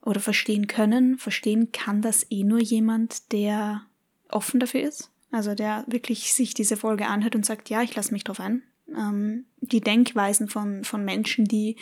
oder 0.01 0.21
verstehen 0.21 0.69
können. 0.69 1.19
Verstehen 1.19 1.73
kann 1.73 2.03
das 2.03 2.31
eh 2.31 2.45
nur 2.45 2.61
jemand, 2.61 3.33
der 3.33 3.83
offen 4.29 4.61
dafür 4.61 4.83
ist. 4.83 5.11
Also 5.33 5.57
der 5.57 5.85
wirklich 5.89 6.33
sich 6.35 6.55
diese 6.55 6.77
Folge 6.77 7.09
anhört 7.09 7.35
und 7.35 7.45
sagt, 7.45 7.69
ja, 7.69 7.83
ich 7.83 7.97
lasse 7.97 8.13
mich 8.13 8.23
drauf 8.23 8.39
ein 8.39 8.63
ähm, 8.97 9.47
die 9.61 9.81
Denkweisen 9.81 10.49
von, 10.49 10.85
von 10.85 11.05
Menschen, 11.05 11.45
die, 11.45 11.77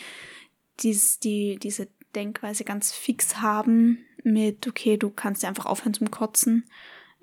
dies, 0.79 1.19
die 1.19 1.57
diese 1.57 1.87
Denkweise 2.15 2.63
ganz 2.63 2.91
fix 2.91 3.41
haben 3.41 3.99
mit, 4.23 4.67
okay, 4.67 4.97
du 4.97 5.09
kannst 5.09 5.45
einfach 5.45 5.65
aufhören 5.65 5.93
zum 5.93 6.11
Kotzen. 6.11 6.65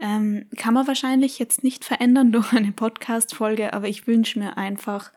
Ähm, 0.00 0.46
kann 0.56 0.74
man 0.74 0.86
wahrscheinlich 0.86 1.38
jetzt 1.38 1.62
nicht 1.62 1.84
verändern 1.84 2.32
durch 2.32 2.52
eine 2.52 2.72
Podcast-Folge, 2.72 3.72
aber 3.72 3.88
ich 3.88 4.06
wünsche 4.06 4.38
mir 4.38 4.56
einfach 4.56 5.12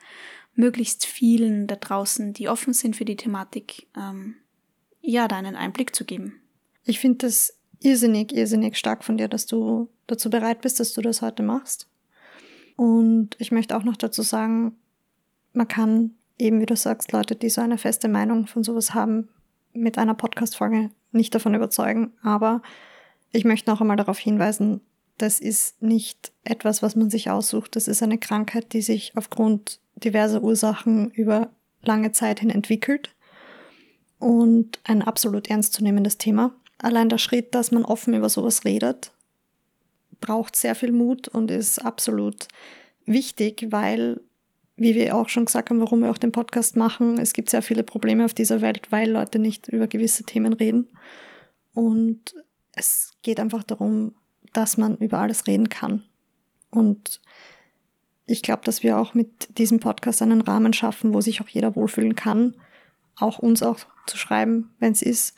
möglichst 0.55 1.05
vielen 1.05 1.67
da 1.67 1.75
draußen, 1.75 2.33
die 2.33 2.50
offen 2.50 2.74
sind 2.74 2.95
für 2.95 3.05
die 3.05 3.15
Thematik, 3.15 3.88
ähm, 3.95 4.36
ja, 5.01 5.27
da 5.27 5.38
einen 5.38 5.55
Einblick 5.55 5.95
zu 5.95 6.03
geben. 6.03 6.41
Ich 6.83 7.00
finde 7.00 7.19
das 7.27 7.57
irrsinnig, 7.79 8.33
irrsinnig 8.33 8.75
stark 8.77 9.03
von 9.03 9.17
dir, 9.17 9.27
dass 9.27 9.45
du 9.45 9.89
dazu 10.07 10.29
bereit 10.29 10.62
bist, 10.62 10.79
dass 10.79 10.93
du 10.93 11.01
das 11.01 11.21
heute 11.21 11.43
machst. 11.43 11.88
Und 12.77 13.31
ich 13.39 13.51
möchte 13.51 13.75
auch 13.75 13.84
noch 13.84 13.98
dazu 13.98 14.22
sagen, 14.22 14.77
man 15.51 15.67
kann 15.67 16.12
eben, 16.38 16.62
wie 16.62 16.65
du 16.65 16.75
sagst, 16.77 17.12
Leute, 17.12 17.36
die 17.36 17.50
so 17.50 17.60
eine 17.60 17.77
feste 17.77 18.07
Meinung 18.07 18.48
von 18.48 18.63
sowas 18.63 18.93
haben, 18.93 19.27
mit 19.74 19.98
einer 19.98 20.13
Podcast-Folge 20.13 20.91
nicht 21.12 21.36
davon 21.36 21.55
überzeugen. 21.55 22.13
Aber 22.22 22.62
ich 23.31 23.43
möchte 23.43 23.69
noch 23.69 23.81
einmal 23.81 23.98
darauf 23.98 24.19
hinweisen, 24.19 24.81
das 25.17 25.39
ist 25.39 25.81
nicht 25.81 26.31
etwas, 26.43 26.84
was 26.84 26.96
man 26.96 27.10
sich 27.10 27.29
aussucht. 27.29 27.75
Das 27.75 27.88
ist 27.88 28.03
eine 28.03 28.19
Krankheit, 28.19 28.74
die 28.74 28.81
sich 28.81 29.13
aufgrund 29.15 29.79
diverser 29.96 30.43
Ursachen 30.43 31.10
über 31.12 31.50
lange 31.81 32.12
Zeit 32.12 32.39
hin 32.39 32.51
entwickelt 32.51 33.15
und 34.19 34.79
ein 34.84 35.01
absolut 35.01 35.50
ernstzunehmendes 35.50 36.19
Thema. 36.19 36.53
Allein 36.77 37.10
der 37.10 37.17
Schritt, 37.17 37.55
dass 37.55 37.72
man 37.72 37.86
offen 37.86 38.13
über 38.13 38.29
sowas 38.29 38.63
redet, 38.63 39.12
braucht 40.19 40.55
sehr 40.55 40.75
viel 40.75 40.91
Mut 40.91 41.27
und 41.27 41.51
ist 41.51 41.79
absolut 41.79 42.47
wichtig, 43.05 43.67
weil, 43.69 44.21
wie 44.75 44.95
wir 44.95 45.15
auch 45.15 45.29
schon 45.29 45.45
gesagt 45.45 45.69
haben, 45.69 45.79
warum 45.79 46.01
wir 46.01 46.12
auch 46.12 46.17
den 46.17 46.31
Podcast 46.31 46.75
machen, 46.75 47.17
es 47.17 47.33
gibt 47.33 47.50
sehr 47.50 47.62
viele 47.62 47.83
Probleme 47.83 48.25
auf 48.25 48.33
dieser 48.33 48.62
Welt, 48.62 48.91
weil 48.91 49.09
Leute 49.09 49.39
nicht 49.39 49.67
über 49.67 49.88
gewisse 49.88 50.24
Themen 50.24 50.53
reden. 50.53 50.89
Und 51.74 52.36
es 52.74 53.13
geht 53.21 53.39
einfach 53.39 53.63
darum, 53.63 54.15
dass 54.53 54.77
man 54.77 54.97
über 54.97 55.19
alles 55.19 55.47
reden 55.47 55.69
kann. 55.69 56.03
Und 56.69 57.21
ich 58.25 58.41
glaube, 58.41 58.63
dass 58.65 58.83
wir 58.83 58.97
auch 58.97 59.13
mit 59.13 59.57
diesem 59.57 59.79
Podcast 59.79 60.21
einen 60.21 60.41
Rahmen 60.41 60.74
schaffen, 60.74 61.13
wo 61.13 61.21
sich 61.21 61.41
auch 61.41 61.47
jeder 61.47 61.75
wohlfühlen 61.75 62.15
kann, 62.15 62.55
auch 63.15 63.39
uns 63.39 63.63
auch 63.63 63.79
zu 64.05 64.17
schreiben, 64.17 64.74
wenn 64.79 64.91
es 64.91 65.01
ist. 65.01 65.36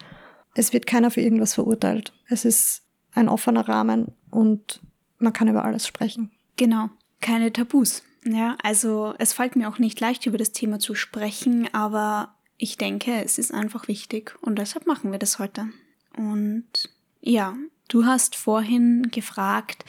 Es 0.55 0.73
wird 0.73 0.87
keiner 0.87 1.11
für 1.11 1.21
irgendwas 1.21 1.53
verurteilt. 1.53 2.13
Es 2.27 2.45
ist 2.45 2.83
ein 3.19 3.29
offener 3.29 3.67
Rahmen 3.67 4.07
und 4.31 4.81
man 5.19 5.33
kann 5.33 5.47
über 5.47 5.65
alles 5.65 5.85
sprechen. 5.85 6.31
Genau, 6.55 6.89
keine 7.21 7.53
Tabus. 7.53 8.03
Ja, 8.25 8.57
also 8.63 9.13
es 9.17 9.33
fällt 9.33 9.55
mir 9.55 9.69
auch 9.69 9.79
nicht 9.79 9.99
leicht, 9.99 10.25
über 10.25 10.37
das 10.37 10.51
Thema 10.51 10.79
zu 10.79 10.95
sprechen, 10.95 11.73
aber 11.73 12.35
ich 12.57 12.77
denke, 12.77 13.23
es 13.23 13.37
ist 13.37 13.53
einfach 13.53 13.87
wichtig 13.87 14.35
und 14.41 14.59
deshalb 14.59 14.85
machen 14.85 15.11
wir 15.11 15.19
das 15.19 15.39
heute. 15.39 15.69
Und 16.17 16.89
ja, 17.21 17.55
du 17.87 18.05
hast 18.05 18.35
vorhin 18.35 19.09
gefragt, 19.11 19.85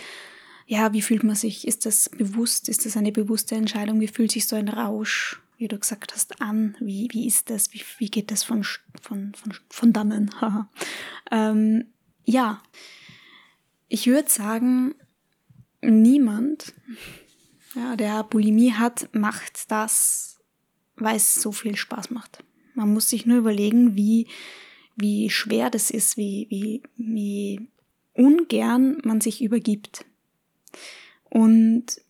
ja, 0.66 0.92
wie 0.92 1.02
fühlt 1.02 1.24
man 1.24 1.34
sich? 1.34 1.66
Ist 1.66 1.84
das 1.84 2.08
bewusst? 2.08 2.68
Ist 2.68 2.86
das 2.86 2.96
eine 2.96 3.10
bewusste 3.10 3.56
Entscheidung? 3.56 4.00
Wie 4.00 4.06
fühlt 4.06 4.30
sich 4.30 4.46
so 4.46 4.54
ein 4.54 4.68
Rausch, 4.68 5.40
wie 5.58 5.66
du 5.66 5.76
gesagt 5.76 6.14
hast, 6.14 6.40
an? 6.40 6.76
Wie, 6.78 7.08
wie 7.10 7.26
ist 7.26 7.50
das? 7.50 7.72
Wie, 7.72 7.82
wie 7.98 8.08
geht 8.08 8.30
das 8.30 8.44
von, 8.44 8.62
von, 8.62 9.32
von, 9.34 9.54
von 9.68 9.92
dannen? 9.92 10.30
ähm, 11.32 11.86
ja, 12.24 12.62
ich 13.90 14.06
würde 14.06 14.30
sagen, 14.30 14.94
niemand, 15.82 16.72
ja, 17.74 17.96
der 17.96 18.22
Bulimie 18.24 18.72
hat, 18.72 19.08
macht 19.12 19.70
das, 19.70 20.40
weil 20.96 21.16
es 21.16 21.34
so 21.34 21.52
viel 21.52 21.76
Spaß 21.76 22.10
macht. 22.10 22.42
Man 22.74 22.94
muss 22.94 23.08
sich 23.08 23.26
nur 23.26 23.38
überlegen, 23.38 23.96
wie, 23.96 24.28
wie 24.96 25.28
schwer 25.28 25.70
das 25.70 25.90
ist, 25.90 26.16
wie, 26.16 26.46
wie, 26.48 26.82
wie 26.96 27.68
ungern 28.14 28.98
man 29.04 29.20
sich 29.20 29.42
übergibt. 29.42 30.06
Und 31.28 32.00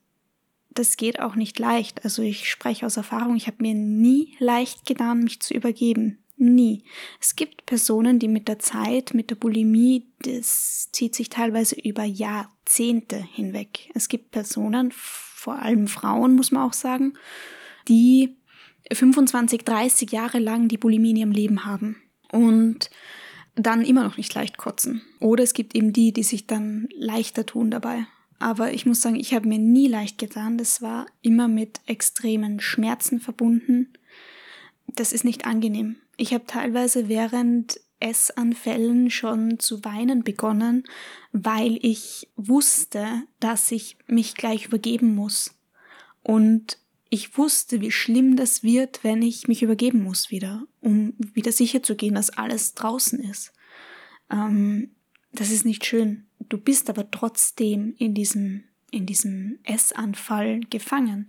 das 0.68 0.98
geht 0.98 1.18
auch 1.18 1.34
nicht 1.34 1.58
leicht. 1.58 2.04
Also 2.04 2.22
ich 2.22 2.50
spreche 2.50 2.84
aus 2.84 2.98
Erfahrung, 2.98 3.36
ich 3.36 3.46
habe 3.46 3.62
mir 3.62 3.74
nie 3.74 4.36
leicht 4.38 4.84
getan, 4.84 5.20
mich 5.20 5.40
zu 5.40 5.54
übergeben. 5.54 6.18
Nie. 6.42 6.84
Es 7.20 7.36
gibt 7.36 7.66
Personen, 7.66 8.18
die 8.18 8.26
mit 8.26 8.48
der 8.48 8.58
Zeit, 8.58 9.12
mit 9.12 9.28
der 9.28 9.34
Bulimie, 9.34 10.06
das 10.20 10.88
zieht 10.90 11.14
sich 11.14 11.28
teilweise 11.28 11.78
über 11.78 12.04
Jahrzehnte 12.04 13.22
hinweg. 13.22 13.90
Es 13.92 14.08
gibt 14.08 14.30
Personen, 14.30 14.90
vor 14.90 15.58
allem 15.58 15.86
Frauen, 15.86 16.36
muss 16.36 16.50
man 16.50 16.66
auch 16.66 16.72
sagen, 16.72 17.12
die 17.88 18.38
25, 18.90 19.64
30 19.64 20.12
Jahre 20.12 20.38
lang 20.38 20.68
die 20.68 20.78
Bulimie 20.78 21.10
in 21.10 21.16
ihrem 21.16 21.32
Leben 21.32 21.66
haben 21.66 21.96
und 22.32 22.88
dann 23.54 23.84
immer 23.84 24.04
noch 24.04 24.16
nicht 24.16 24.34
leicht 24.34 24.56
kotzen. 24.56 25.02
Oder 25.18 25.44
es 25.44 25.52
gibt 25.52 25.74
eben 25.74 25.92
die, 25.92 26.14
die 26.14 26.22
sich 26.22 26.46
dann 26.46 26.88
leichter 26.96 27.44
tun 27.44 27.70
dabei. 27.70 28.06
aber 28.38 28.72
ich 28.72 28.86
muss 28.86 29.02
sagen, 29.02 29.16
ich 29.16 29.34
habe 29.34 29.46
mir 29.46 29.58
nie 29.58 29.88
leicht 29.88 30.16
getan. 30.16 30.56
Das 30.56 30.80
war 30.80 31.04
immer 31.20 31.48
mit 31.48 31.80
extremen 31.84 32.60
Schmerzen 32.60 33.20
verbunden. 33.20 33.92
Das 34.86 35.12
ist 35.12 35.24
nicht 35.24 35.44
angenehm. 35.44 35.96
Ich 36.20 36.34
habe 36.34 36.44
teilweise 36.44 37.08
während 37.08 37.80
Essanfällen 37.98 39.08
schon 39.08 39.58
zu 39.58 39.86
weinen 39.86 40.22
begonnen, 40.22 40.84
weil 41.32 41.78
ich 41.80 42.28
wusste, 42.36 43.22
dass 43.40 43.72
ich 43.72 43.96
mich 44.06 44.34
gleich 44.34 44.66
übergeben 44.66 45.14
muss. 45.14 45.58
Und 46.22 46.76
ich 47.08 47.38
wusste, 47.38 47.80
wie 47.80 47.90
schlimm 47.90 48.36
das 48.36 48.62
wird, 48.62 49.02
wenn 49.02 49.22
ich 49.22 49.48
mich 49.48 49.62
übergeben 49.62 50.02
muss 50.02 50.30
wieder, 50.30 50.66
um 50.82 51.14
wieder 51.18 51.52
sicher 51.52 51.82
zu 51.82 51.96
gehen, 51.96 52.16
dass 52.16 52.28
alles 52.28 52.74
draußen 52.74 53.18
ist. 53.20 53.54
Ähm, 54.30 54.90
das 55.32 55.50
ist 55.50 55.64
nicht 55.64 55.86
schön. 55.86 56.26
Du 56.50 56.58
bist 56.58 56.90
aber 56.90 57.10
trotzdem 57.10 57.94
in 57.96 58.12
diesem, 58.12 58.64
in 58.90 59.06
diesem 59.06 59.58
Essanfall 59.64 60.60
gefangen. 60.68 61.28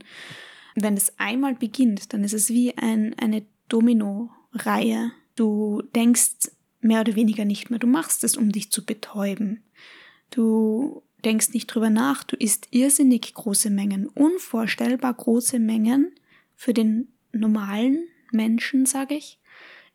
Wenn 0.75 0.97
es 0.97 1.17
einmal 1.17 1.55
beginnt, 1.55 2.11
dann 2.11 2.25
ist 2.25 2.33
es 2.33 2.49
wie 2.49 2.77
ein, 2.77 3.17
eine 3.17 3.45
Domino-Reihe. 4.51 5.11
Du 5.35 5.81
denkst 5.95 6.51
mehr 6.81 7.01
oder 7.01 7.15
weniger 7.15 7.45
nicht 7.45 7.69
mehr. 7.69 7.79
Du 7.79 7.87
machst 7.87 8.23
es, 8.23 8.37
um 8.37 8.51
dich 8.51 8.71
zu 8.71 8.85
betäuben. 8.85 9.63
Du 10.29 11.03
denkst 11.23 11.49
nicht 11.49 11.67
drüber 11.67 11.89
nach, 11.89 12.23
du 12.23 12.35
isst 12.35 12.67
irrsinnig 12.71 13.33
große 13.33 13.69
Mengen, 13.69 14.07
unvorstellbar 14.07 15.13
große 15.13 15.59
Mengen 15.59 16.15
für 16.55 16.73
den 16.73 17.09
normalen 17.31 18.07
Menschen, 18.31 18.85
sage 18.85 19.15
ich, 19.15 19.39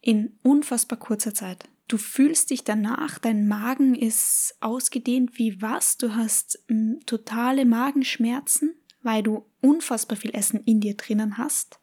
in 0.00 0.38
unfassbar 0.42 0.98
kurzer 0.98 1.34
Zeit. 1.34 1.68
Du 1.88 1.98
fühlst 1.98 2.50
dich 2.50 2.64
danach, 2.64 3.18
dein 3.18 3.46
Magen 3.46 3.94
ist 3.94 4.56
ausgedehnt 4.60 5.38
wie 5.38 5.60
was, 5.62 5.96
du 5.96 6.14
hast 6.14 6.64
m, 6.68 7.00
totale 7.06 7.64
Magenschmerzen, 7.64 8.74
weil 9.02 9.22
du 9.22 9.46
unfassbar 9.60 10.16
viel 10.16 10.34
Essen 10.34 10.60
in 10.64 10.80
dir 10.80 10.96
drinnen 10.96 11.38
hast. 11.38 11.80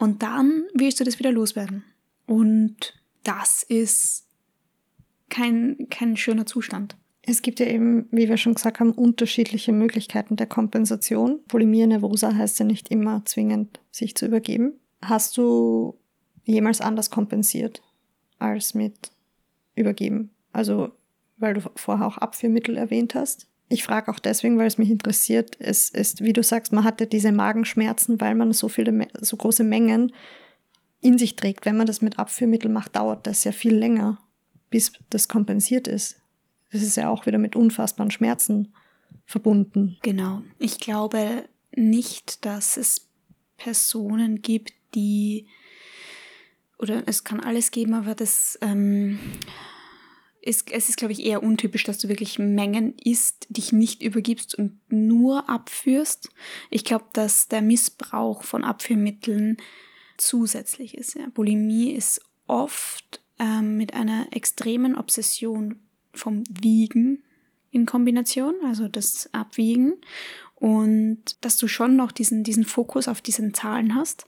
Und 0.00 0.22
dann 0.22 0.64
willst 0.72 0.98
du 0.98 1.04
das 1.04 1.18
wieder 1.18 1.30
loswerden. 1.30 1.84
Und 2.26 2.98
das 3.22 3.62
ist 3.62 4.26
kein, 5.28 5.86
kein 5.90 6.16
schöner 6.16 6.46
Zustand. 6.46 6.96
Es 7.20 7.42
gibt 7.42 7.60
ja 7.60 7.66
eben, 7.66 8.08
wie 8.10 8.26
wir 8.26 8.38
schon 8.38 8.54
gesagt 8.54 8.80
haben, 8.80 8.92
unterschiedliche 8.92 9.72
Möglichkeiten 9.72 10.36
der 10.36 10.46
Kompensation. 10.46 11.40
Bulimia 11.48 11.86
nervosa 11.86 12.34
heißt 12.34 12.58
ja 12.60 12.64
nicht 12.64 12.90
immer 12.90 13.22
zwingend, 13.26 13.78
sich 13.90 14.14
zu 14.14 14.24
übergeben. 14.24 14.72
Hast 15.02 15.36
du 15.36 15.98
jemals 16.44 16.80
anders 16.80 17.10
kompensiert 17.10 17.82
als 18.38 18.72
mit 18.72 19.12
übergeben? 19.74 20.30
Also, 20.52 20.92
weil 21.36 21.52
du 21.52 21.60
vorher 21.76 22.06
auch 22.06 22.16
Abführmittel 22.16 22.78
erwähnt 22.78 23.14
hast. 23.14 23.49
Ich 23.72 23.84
frage 23.84 24.10
auch 24.10 24.18
deswegen, 24.18 24.58
weil 24.58 24.66
es 24.66 24.78
mich 24.78 24.90
interessiert. 24.90 25.56
Es 25.60 25.90
ist, 25.90 26.22
wie 26.22 26.32
du 26.32 26.42
sagst, 26.42 26.72
man 26.72 26.82
hatte 26.82 27.06
diese 27.06 27.30
Magenschmerzen, 27.30 28.20
weil 28.20 28.34
man 28.34 28.52
so 28.52 28.68
viele, 28.68 29.06
so 29.20 29.36
große 29.36 29.62
Mengen 29.62 30.12
in 31.00 31.18
sich 31.18 31.36
trägt. 31.36 31.64
Wenn 31.64 31.76
man 31.76 31.86
das 31.86 32.02
mit 32.02 32.18
Abführmittel 32.18 32.68
macht, 32.68 32.96
dauert 32.96 33.28
das 33.28 33.44
ja 33.44 33.52
viel 33.52 33.74
länger, 33.74 34.18
bis 34.70 34.92
das 35.08 35.28
kompensiert 35.28 35.86
ist. 35.86 36.20
Das 36.72 36.82
ist 36.82 36.96
ja 36.96 37.08
auch 37.08 37.26
wieder 37.26 37.38
mit 37.38 37.54
unfassbaren 37.54 38.10
Schmerzen 38.10 38.74
verbunden. 39.24 39.98
Genau. 40.02 40.42
Ich 40.58 40.80
glaube 40.80 41.48
nicht, 41.70 42.44
dass 42.44 42.76
es 42.76 43.06
Personen 43.56 44.42
gibt, 44.42 44.72
die 44.96 45.46
oder 46.76 47.02
es 47.06 47.22
kann 47.22 47.38
alles 47.40 47.70
geben, 47.70 47.94
aber 47.94 48.16
das 48.16 48.58
ähm, 48.62 49.20
ist, 50.42 50.70
es 50.72 50.88
ist, 50.88 50.96
glaube 50.96 51.12
ich, 51.12 51.24
eher 51.24 51.42
untypisch, 51.42 51.84
dass 51.84 51.98
du 51.98 52.08
wirklich 52.08 52.38
Mengen 52.38 52.94
isst, 52.98 53.46
dich 53.50 53.72
nicht 53.72 54.02
übergibst 54.02 54.54
und 54.54 54.80
nur 54.88 55.48
abführst. 55.48 56.30
Ich 56.70 56.84
glaube, 56.84 57.04
dass 57.12 57.48
der 57.48 57.62
Missbrauch 57.62 58.42
von 58.42 58.64
Abführmitteln 58.64 59.58
zusätzlich 60.16 60.96
ist. 60.96 61.14
Ja. 61.14 61.28
Bulimie 61.32 61.92
ist 61.92 62.22
oft 62.46 63.20
ähm, 63.38 63.76
mit 63.76 63.94
einer 63.94 64.28
extremen 64.32 64.96
Obsession 64.96 65.80
vom 66.12 66.44
Wiegen 66.48 67.22
in 67.70 67.86
Kombination, 67.86 68.54
also 68.64 68.88
das 68.88 69.32
Abwiegen 69.32 69.94
und 70.60 71.22
dass 71.40 71.56
du 71.56 71.66
schon 71.66 71.96
noch 71.96 72.12
diesen, 72.12 72.44
diesen 72.44 72.64
Fokus 72.64 73.08
auf 73.08 73.22
diesen 73.22 73.54
Zahlen 73.54 73.94
hast. 73.94 74.26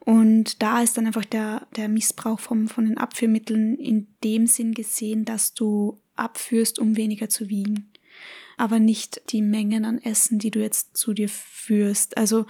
Und 0.00 0.62
da 0.62 0.82
ist 0.82 0.96
dann 0.96 1.06
einfach 1.06 1.26
der, 1.26 1.66
der 1.76 1.88
Missbrauch 1.88 2.40
vom, 2.40 2.68
von 2.68 2.86
den 2.86 2.98
Abführmitteln 2.98 3.78
in 3.78 4.08
dem 4.24 4.46
Sinn 4.46 4.72
gesehen, 4.72 5.26
dass 5.26 5.54
du 5.54 6.00
abführst, 6.16 6.78
um 6.78 6.96
weniger 6.96 7.28
zu 7.28 7.50
wiegen. 7.50 7.92
Aber 8.56 8.78
nicht 8.78 9.30
die 9.30 9.42
Mengen 9.42 9.84
an 9.84 9.98
Essen, 9.98 10.38
die 10.38 10.50
du 10.50 10.60
jetzt 10.60 10.96
zu 10.96 11.12
dir 11.12 11.28
führst. 11.28 12.16
Also, 12.16 12.46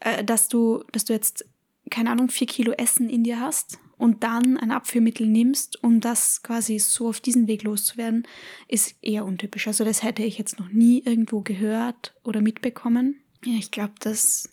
äh, 0.00 0.24
dass 0.24 0.48
du, 0.48 0.82
dass 0.90 1.04
du 1.04 1.12
jetzt, 1.12 1.44
keine 1.90 2.10
Ahnung, 2.10 2.28
vier 2.30 2.48
Kilo 2.48 2.72
Essen 2.72 3.08
in 3.08 3.22
dir 3.22 3.40
hast 3.40 3.78
und 3.98 4.22
dann 4.22 4.56
ein 4.56 4.70
Abführmittel 4.70 5.26
nimmst, 5.26 5.82
um 5.82 6.00
das 6.00 6.42
quasi 6.42 6.78
so 6.78 7.08
auf 7.08 7.20
diesen 7.20 7.48
Weg 7.48 7.62
loszuwerden, 7.62 8.26
ist 8.68 8.96
eher 9.02 9.24
untypisch. 9.24 9.66
Also 9.66 9.84
das 9.84 10.02
hätte 10.02 10.22
ich 10.22 10.38
jetzt 10.38 10.58
noch 10.58 10.68
nie 10.68 11.02
irgendwo 11.04 11.40
gehört 11.40 12.14
oder 12.22 12.40
mitbekommen. 12.40 13.20
Ja, 13.44 13.54
ich 13.54 13.70
glaube, 13.70 13.94
das 14.00 14.50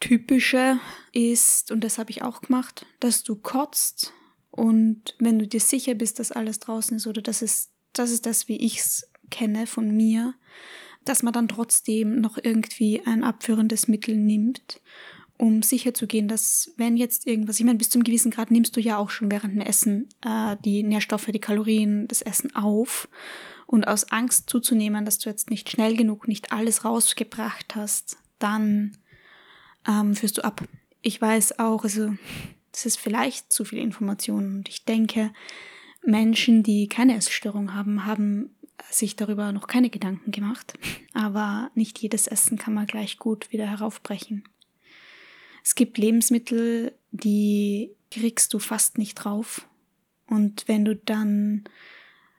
Typische 0.00 0.78
ist, 1.12 1.70
und 1.70 1.84
das 1.84 1.98
habe 1.98 2.10
ich 2.10 2.22
auch 2.22 2.42
gemacht, 2.42 2.86
dass 3.00 3.22
du 3.22 3.36
kotzt 3.36 4.12
und 4.50 5.14
wenn 5.18 5.38
du 5.38 5.46
dir 5.46 5.60
sicher 5.60 5.94
bist, 5.94 6.18
dass 6.18 6.32
alles 6.32 6.58
draußen 6.60 6.96
ist 6.96 7.06
oder 7.06 7.22
das 7.22 7.42
ist 7.42 7.70
das, 7.92 8.10
ist 8.10 8.26
das 8.26 8.48
wie 8.48 8.56
ich 8.56 8.78
es 8.78 9.10
kenne 9.30 9.66
von 9.66 9.90
mir, 9.90 10.34
dass 11.04 11.22
man 11.22 11.32
dann 11.32 11.48
trotzdem 11.48 12.20
noch 12.20 12.38
irgendwie 12.42 13.02
ein 13.04 13.24
abführendes 13.24 13.88
Mittel 13.88 14.16
nimmt 14.16 14.80
um 15.38 15.62
sicher 15.62 15.94
zu 15.94 16.06
gehen, 16.06 16.28
dass 16.28 16.72
wenn 16.76 16.96
jetzt 16.96 17.26
irgendwas, 17.26 17.58
ich 17.58 17.66
meine, 17.66 17.78
bis 17.78 17.90
zum 17.90 18.04
gewissen 18.04 18.30
Grad 18.30 18.50
nimmst 18.50 18.76
du 18.76 18.80
ja 18.80 18.96
auch 18.96 19.10
schon 19.10 19.30
während 19.30 19.54
dem 19.54 19.60
Essen 19.60 20.08
äh, 20.24 20.56
die 20.64 20.82
Nährstoffe, 20.82 21.26
die 21.26 21.38
Kalorien, 21.38 22.08
das 22.08 22.22
Essen 22.22 22.54
auf. 22.54 23.08
Und 23.66 23.88
aus 23.88 24.12
Angst 24.12 24.48
zuzunehmen, 24.48 25.04
dass 25.04 25.18
du 25.18 25.28
jetzt 25.28 25.50
nicht 25.50 25.68
schnell 25.68 25.96
genug 25.96 26.28
nicht 26.28 26.52
alles 26.52 26.84
rausgebracht 26.84 27.74
hast, 27.74 28.16
dann 28.38 28.96
ähm, 29.88 30.14
führst 30.14 30.38
du 30.38 30.44
ab. 30.44 30.62
Ich 31.02 31.20
weiß 31.20 31.58
auch, 31.58 31.82
also 31.82 32.14
das 32.70 32.86
ist 32.86 32.96
vielleicht 32.96 33.52
zu 33.52 33.64
viel 33.64 33.80
Information 33.80 34.56
und 34.56 34.68
ich 34.68 34.84
denke, 34.84 35.32
Menschen, 36.04 36.62
die 36.62 36.86
keine 36.86 37.16
Essstörung 37.16 37.74
haben, 37.74 38.06
haben 38.06 38.50
sich 38.90 39.16
darüber 39.16 39.52
noch 39.52 39.66
keine 39.66 39.90
Gedanken 39.90 40.30
gemacht. 40.30 40.74
Aber 41.12 41.70
nicht 41.74 41.98
jedes 41.98 42.26
Essen 42.26 42.58
kann 42.58 42.74
man 42.74 42.86
gleich 42.86 43.18
gut 43.18 43.50
wieder 43.50 43.66
heraufbrechen. 43.66 44.44
Es 45.66 45.74
gibt 45.74 45.98
Lebensmittel, 45.98 46.94
die 47.10 47.90
kriegst 48.12 48.54
du 48.54 48.60
fast 48.60 48.98
nicht 48.98 49.16
drauf. 49.16 49.68
Und 50.28 50.68
wenn 50.68 50.84
du 50.84 50.94
dann, 50.94 51.64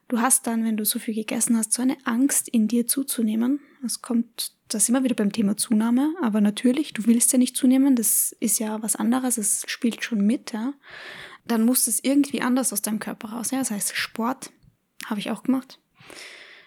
du 0.08 0.22
hast 0.22 0.46
dann, 0.46 0.64
wenn 0.64 0.78
du 0.78 0.86
so 0.86 0.98
viel 0.98 1.14
gegessen 1.14 1.54
hast, 1.54 1.74
so 1.74 1.82
eine 1.82 1.98
Angst 2.06 2.48
in 2.48 2.68
dir 2.68 2.86
zuzunehmen. 2.86 3.60
Es 3.84 4.00
kommt, 4.00 4.54
das 4.68 4.88
immer 4.88 5.04
wieder 5.04 5.14
beim 5.14 5.30
Thema 5.30 5.58
Zunahme, 5.58 6.14
aber 6.22 6.40
natürlich, 6.40 6.94
du 6.94 7.04
willst 7.04 7.30
ja 7.30 7.38
nicht 7.38 7.54
zunehmen, 7.54 7.96
das 7.96 8.34
ist 8.40 8.60
ja 8.60 8.80
was 8.80 8.96
anderes, 8.96 9.36
es 9.36 9.62
spielt 9.66 10.02
schon 10.02 10.22
mit, 10.22 10.54
ja. 10.54 10.72
Dann 11.44 11.66
muss 11.66 11.86
es 11.86 12.02
irgendwie 12.02 12.40
anders 12.40 12.72
aus 12.72 12.80
deinem 12.80 12.98
Körper 12.98 13.28
raus, 13.28 13.50
ja. 13.50 13.58
Das 13.58 13.70
heißt 13.70 13.94
Sport, 13.94 14.52
habe 15.04 15.20
ich 15.20 15.30
auch 15.30 15.42
gemacht. 15.42 15.78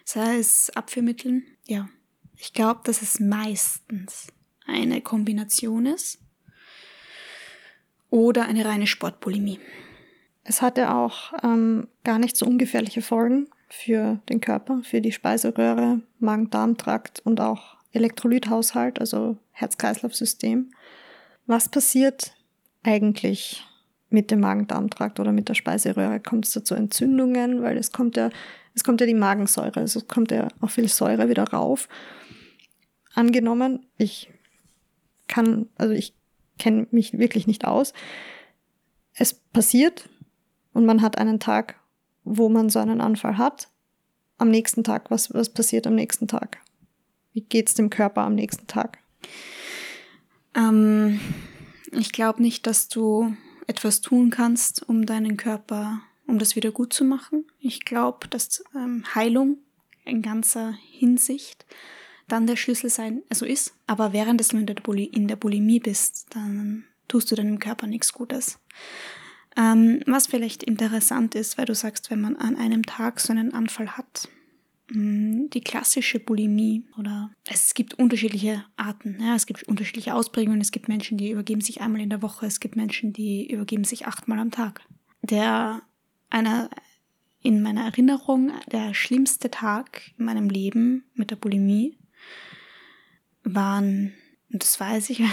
Sei 0.06 0.38
es 0.38 0.69
Abführmitteln, 0.76 1.43
ja. 1.65 1.89
Ich 2.38 2.54
glaube, 2.54 2.82
dass 2.84 3.02
es 3.02 3.19
meistens 3.19 4.28
eine 4.67 5.02
Kombination 5.02 5.88
ist 5.88 6.19
oder 8.12 8.45
eine 8.45 8.65
reine 8.65 8.86
Sportbulimie. 8.86 9.60
Es 10.43 10.62
hatte 10.62 10.93
auch 10.93 11.34
ähm, 11.43 11.88
gar 12.04 12.19
nicht 12.19 12.38
so 12.38 12.45
ungefährliche 12.45 13.02
Folgen 13.02 13.47
für 13.69 14.19
den 14.30 14.41
Körper, 14.41 14.82
für 14.84 15.02
die 15.02 15.12
Speiseröhre, 15.12 16.02
Magen-Darm-Trakt 16.19 17.21
und 17.24 17.39
auch 17.41 17.78
Elektrolythaushalt, 17.93 19.00
also 19.00 19.38
Herz-Kreislauf-System. 19.52 20.71
Was 21.45 21.69
passiert 21.69 22.36
eigentlich 22.84 23.65
mit 24.10 24.30
dem 24.30 24.41
Magen-Darm-Trakt 24.41 25.19
oder 25.19 25.32
mit 25.32 25.47
der 25.47 25.54
Speiseröhre? 25.54 26.19
Kommt 26.19 26.45
es 26.45 26.54
da 26.54 26.63
zu 26.63 26.76
Entzündungen? 26.76 27.62
Weil 27.62 27.78
es 27.78 27.91
kommt 27.91 28.17
ja, 28.17 28.30
es 28.76 28.84
kommt 28.84 29.00
ja 29.00 29.08
die 29.08 29.13
Magensäure, 29.13 29.80
also 29.80 30.00
es 30.00 30.08
kommt 30.08 30.32
ja 30.32 30.47
auch 30.60 30.69
viel 30.69 30.88
Säure 30.88 31.30
wieder 31.30 31.45
rauf. 31.45 31.88
Angenommen, 33.13 33.86
ich 33.97 34.30
kann, 35.28 35.67
also 35.78 35.93
ich 35.93 36.13
kenne 36.62 36.86
mich 36.91 37.17
wirklich 37.17 37.47
nicht 37.47 37.65
aus. 37.65 37.91
Es 39.15 39.34
passiert 39.34 40.08
und 40.74 40.86
man 40.86 41.02
hat 41.02 41.17
einen 41.17 41.39
Tag, 41.39 41.80
wo 42.24 42.50
man 42.50 42.69
so 42.69 42.78
einen 42.78 43.02
Anfall 43.02 43.39
hat. 43.39 43.67
Am 44.38 44.50
nächsten 44.50 44.84
Tag, 44.84 45.10
was, 45.10 45.34
was 45.34 45.50
passiert 45.50 45.88
am 45.88 45.95
nächsten 45.95 46.28
Tag? 46.28 46.60
Wie 47.34 47.41
geht 47.41 47.67
es 47.67 47.74
dem 47.74 47.89
Körper 47.89 48.21
am 48.21 48.36
nächsten 48.36 48.67
Tag? 48.67 49.00
Ähm, 50.56 51.19
ich 51.93 52.12
glaube 52.12 52.43
nicht, 52.43 52.67
dass 52.67 52.89
du 52.89 53.36
etwas 53.65 54.02
tun 54.02 54.30
kannst, 54.30 54.88
um 54.88 55.08
deinen 55.08 55.38
Körper, 55.38 56.02
um 56.28 56.38
das 56.38 56.56
wieder 56.56 56.71
gut 56.71 56.93
zu 56.93 57.04
machen. 57.04 57.47
Ich 57.60 57.86
glaube, 57.86 58.28
dass 58.28 58.63
ähm, 58.76 59.04
Heilung 59.15 59.58
in 60.06 60.21
ganzer 60.21 60.76
Hinsicht 60.91 61.65
dann 62.32 62.48
der 62.48 62.56
Schlüssel 62.56 62.89
sein, 62.89 63.24
also 63.30 63.46
ist. 63.46 63.74
Aber 63.88 64.13
während 64.13 64.41
du 64.41 64.58
in 64.58 64.65
der, 64.65 64.78
in 65.13 65.28
der 65.28 65.36
Bulimie 65.36 65.80
bist, 65.80 66.28
dann 66.32 66.86
tust 67.08 67.32
du 67.32 67.36
deinem 67.36 67.60
Körper 67.60 67.88
nichts 67.88 68.13
Gutes. 68.13 68.60
Ähm, 69.58 70.02
was 70.06 70.28
vielleicht 70.28 70.63
interessant 70.63 71.36
ist, 71.36 71.58
weil 71.58 71.65
du 71.65 71.76
sagst, 71.76 72.10
wenn 72.10 72.22
man 72.22 72.38
an 72.38 72.56
einem 72.56 72.84
Tag 72.84 73.20
so 73.20 73.34
einen 73.34 73.54
Anfall 73.54 73.98
hat, 73.98 74.30
mm, 74.91 75.50
die 75.50 75.62
klassische 75.62 76.20
Bulimie 76.20 76.86
oder 76.98 77.32
es 77.50 77.74
gibt 77.74 77.96
unterschiedliche 77.96 78.63
Arten. 78.78 79.17
Ja, 79.20 79.36
es 79.36 79.46
gibt 79.46 79.63
unterschiedliche 79.63 80.15
Ausprägungen. 80.15 80.62
Es 80.62 80.72
gibt 80.72 80.88
Menschen, 80.88 81.17
die 81.17 81.32
übergeben 81.32 81.62
sich 81.62 81.82
einmal 81.82 82.02
in 82.02 82.10
der 82.10 82.22
Woche. 82.22 82.46
Es 82.46 82.62
gibt 82.62 82.78
Menschen, 82.78 83.12
die 83.12 83.52
übergeben 83.52 83.84
sich 83.84 84.08
achtmal 84.08 84.39
am 84.39 84.52
Tag. 84.52 84.82
Der 85.22 85.82
einer 86.30 86.70
in 87.44 87.62
meiner 87.62 87.84
Erinnerung 87.84 88.52
der 88.72 88.94
schlimmste 88.94 89.52
Tag 89.52 90.12
in 90.17 90.26
meinem 90.26 90.50
Leben 90.50 91.04
mit 91.15 91.32
der 91.32 91.36
Bulimie 91.36 91.98
waren, 93.44 94.14
und 94.52 94.64
das 94.64 94.80
weiß 94.80 95.10
ich, 95.10 95.24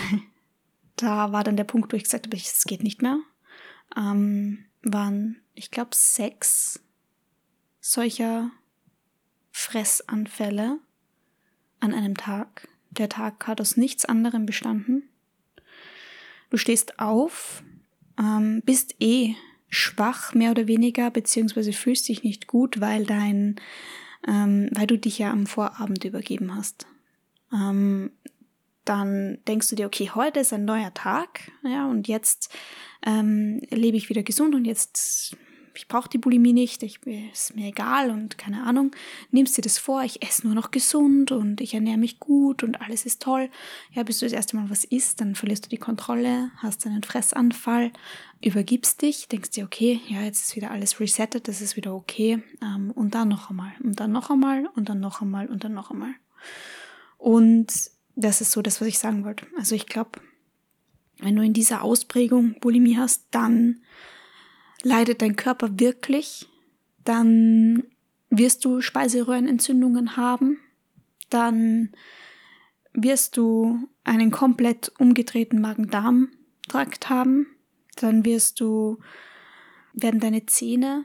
da 0.96 1.32
war 1.32 1.44
dann 1.44 1.56
der 1.56 1.64
Punkt, 1.64 1.92
wo 1.92 1.96
ich 1.96 2.04
gesagt 2.04 2.26
habe, 2.26 2.36
es 2.36 2.64
geht 2.64 2.82
nicht 2.82 3.02
mehr, 3.02 3.18
ähm, 3.96 4.64
waren, 4.82 5.40
ich 5.54 5.70
glaube, 5.70 5.90
sechs 5.92 6.80
solcher 7.80 8.50
Fressanfälle 9.50 10.78
an 11.80 11.94
einem 11.94 12.16
Tag. 12.16 12.68
Der 12.90 13.08
Tag 13.08 13.46
hat 13.46 13.60
aus 13.60 13.76
nichts 13.76 14.04
anderem 14.04 14.46
bestanden. 14.46 15.08
Du 16.50 16.56
stehst 16.56 16.98
auf, 16.98 17.62
ähm, 18.18 18.62
bist 18.64 18.94
eh 19.00 19.34
schwach 19.68 20.34
mehr 20.34 20.52
oder 20.52 20.66
weniger, 20.66 21.10
beziehungsweise 21.10 21.72
fühlst 21.72 22.08
dich 22.08 22.22
nicht 22.22 22.46
gut, 22.46 22.80
weil 22.80 23.04
dein, 23.04 23.56
ähm, 24.26 24.68
weil 24.72 24.86
du 24.86 24.98
dich 24.98 25.18
ja 25.18 25.30
am 25.30 25.46
Vorabend 25.46 26.04
übergeben 26.04 26.54
hast. 26.54 26.86
Ähm, 27.52 28.10
dann 28.84 29.38
denkst 29.46 29.68
du 29.68 29.76
dir, 29.76 29.86
okay, 29.86 30.10
heute 30.14 30.40
ist 30.40 30.52
ein 30.52 30.64
neuer 30.64 30.94
Tag, 30.94 31.50
ja, 31.62 31.86
und 31.88 32.08
jetzt 32.08 32.54
ähm, 33.04 33.60
lebe 33.70 33.96
ich 33.96 34.08
wieder 34.08 34.22
gesund 34.22 34.54
und 34.54 34.64
jetzt, 34.64 35.36
ich 35.78 35.86
brauche 35.86 36.08
die 36.08 36.18
Bulimie 36.18 36.52
nicht, 36.52 36.82
ich, 36.82 36.98
ist 37.06 37.54
mir 37.54 37.68
egal 37.68 38.10
und 38.10 38.36
keine 38.36 38.64
Ahnung, 38.64 38.90
nimmst 39.30 39.56
dir 39.56 39.62
das 39.62 39.78
vor, 39.78 40.02
ich 40.02 40.22
esse 40.22 40.44
nur 40.44 40.56
noch 40.56 40.72
gesund 40.72 41.30
und 41.30 41.60
ich 41.60 41.72
ernähre 41.72 41.98
mich 41.98 42.18
gut 42.18 42.64
und 42.64 42.80
alles 42.80 43.06
ist 43.06 43.22
toll. 43.22 43.48
Ja, 43.92 44.02
bis 44.02 44.18
du 44.18 44.26
das 44.26 44.32
erste 44.32 44.56
Mal 44.56 44.70
was 44.70 44.82
isst, 44.82 45.20
dann 45.20 45.36
verlierst 45.36 45.66
du 45.66 45.68
die 45.68 45.76
Kontrolle, 45.76 46.50
hast 46.56 46.84
einen 46.84 47.04
Fressanfall, 47.04 47.92
übergibst 48.42 49.02
dich, 49.02 49.28
denkst 49.28 49.50
dir, 49.50 49.64
okay, 49.64 50.00
ja, 50.08 50.22
jetzt 50.22 50.48
ist 50.48 50.56
wieder 50.56 50.72
alles 50.72 50.98
resettet, 50.98 51.46
das 51.46 51.60
ist 51.60 51.76
wieder 51.76 51.94
okay, 51.94 52.42
ähm, 52.60 52.90
und 52.90 53.14
dann 53.14 53.28
noch 53.28 53.48
einmal, 53.48 53.72
und 53.80 54.00
dann 54.00 54.10
noch 54.10 54.30
einmal, 54.30 54.66
und 54.74 54.88
dann 54.88 54.98
noch 54.98 55.22
einmal, 55.22 55.46
und 55.46 55.62
dann 55.62 55.74
noch 55.74 55.92
einmal. 55.92 56.14
Und 57.18 57.72
das 58.16 58.40
ist 58.40 58.50
so 58.50 58.62
das, 58.62 58.80
was 58.80 58.88
ich 58.88 58.98
sagen 58.98 59.24
wollte. 59.24 59.46
Also 59.56 59.76
ich 59.76 59.86
glaube, 59.86 60.20
wenn 61.18 61.36
du 61.36 61.42
in 61.42 61.52
dieser 61.52 61.82
Ausprägung 61.82 62.58
Bulimie 62.58 62.98
hast, 62.98 63.26
dann 63.30 63.80
leidet 64.82 65.22
dein 65.22 65.36
Körper 65.36 65.78
wirklich, 65.78 66.48
dann 67.04 67.84
wirst 68.30 68.64
du 68.64 68.80
Speiseröhrenentzündungen 68.80 70.16
haben, 70.16 70.58
dann 71.30 71.90
wirst 72.92 73.36
du 73.36 73.88
einen 74.04 74.30
komplett 74.30 74.92
umgedrehten 74.98 75.60
Magen-Darm-Trakt 75.60 77.08
haben, 77.08 77.46
dann 77.96 78.24
wirst 78.24 78.60
du, 78.60 78.98
werden 79.92 80.20
deine 80.20 80.46
Zähne 80.46 81.04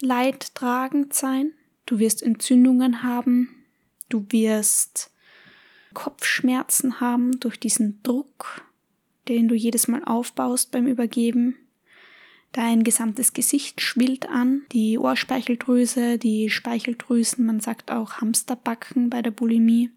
leidtragend 0.00 1.14
sein, 1.14 1.52
du 1.86 1.98
wirst 1.98 2.22
Entzündungen 2.22 3.02
haben, 3.02 3.64
du 4.08 4.26
wirst 4.30 5.12
Kopfschmerzen 5.94 7.00
haben 7.00 7.38
durch 7.40 7.58
diesen 7.58 8.02
Druck, 8.02 8.62
den 9.28 9.48
du 9.48 9.54
jedes 9.54 9.88
Mal 9.88 10.04
aufbaust 10.04 10.70
beim 10.72 10.86
Übergeben. 10.86 11.56
Dein 12.54 12.84
gesamtes 12.84 13.34
Gesicht 13.34 13.80
schwillt 13.80 14.28
an, 14.28 14.62
die 14.72 14.96
Ohrspeicheldrüse, 14.98 16.18
die 16.18 16.48
Speicheldrüsen, 16.48 17.44
man 17.44 17.60
sagt 17.60 17.90
auch 17.90 18.20
Hamsterbacken 18.20 19.10
bei 19.10 19.20
der 19.20 19.32
Bulimie. 19.32 19.90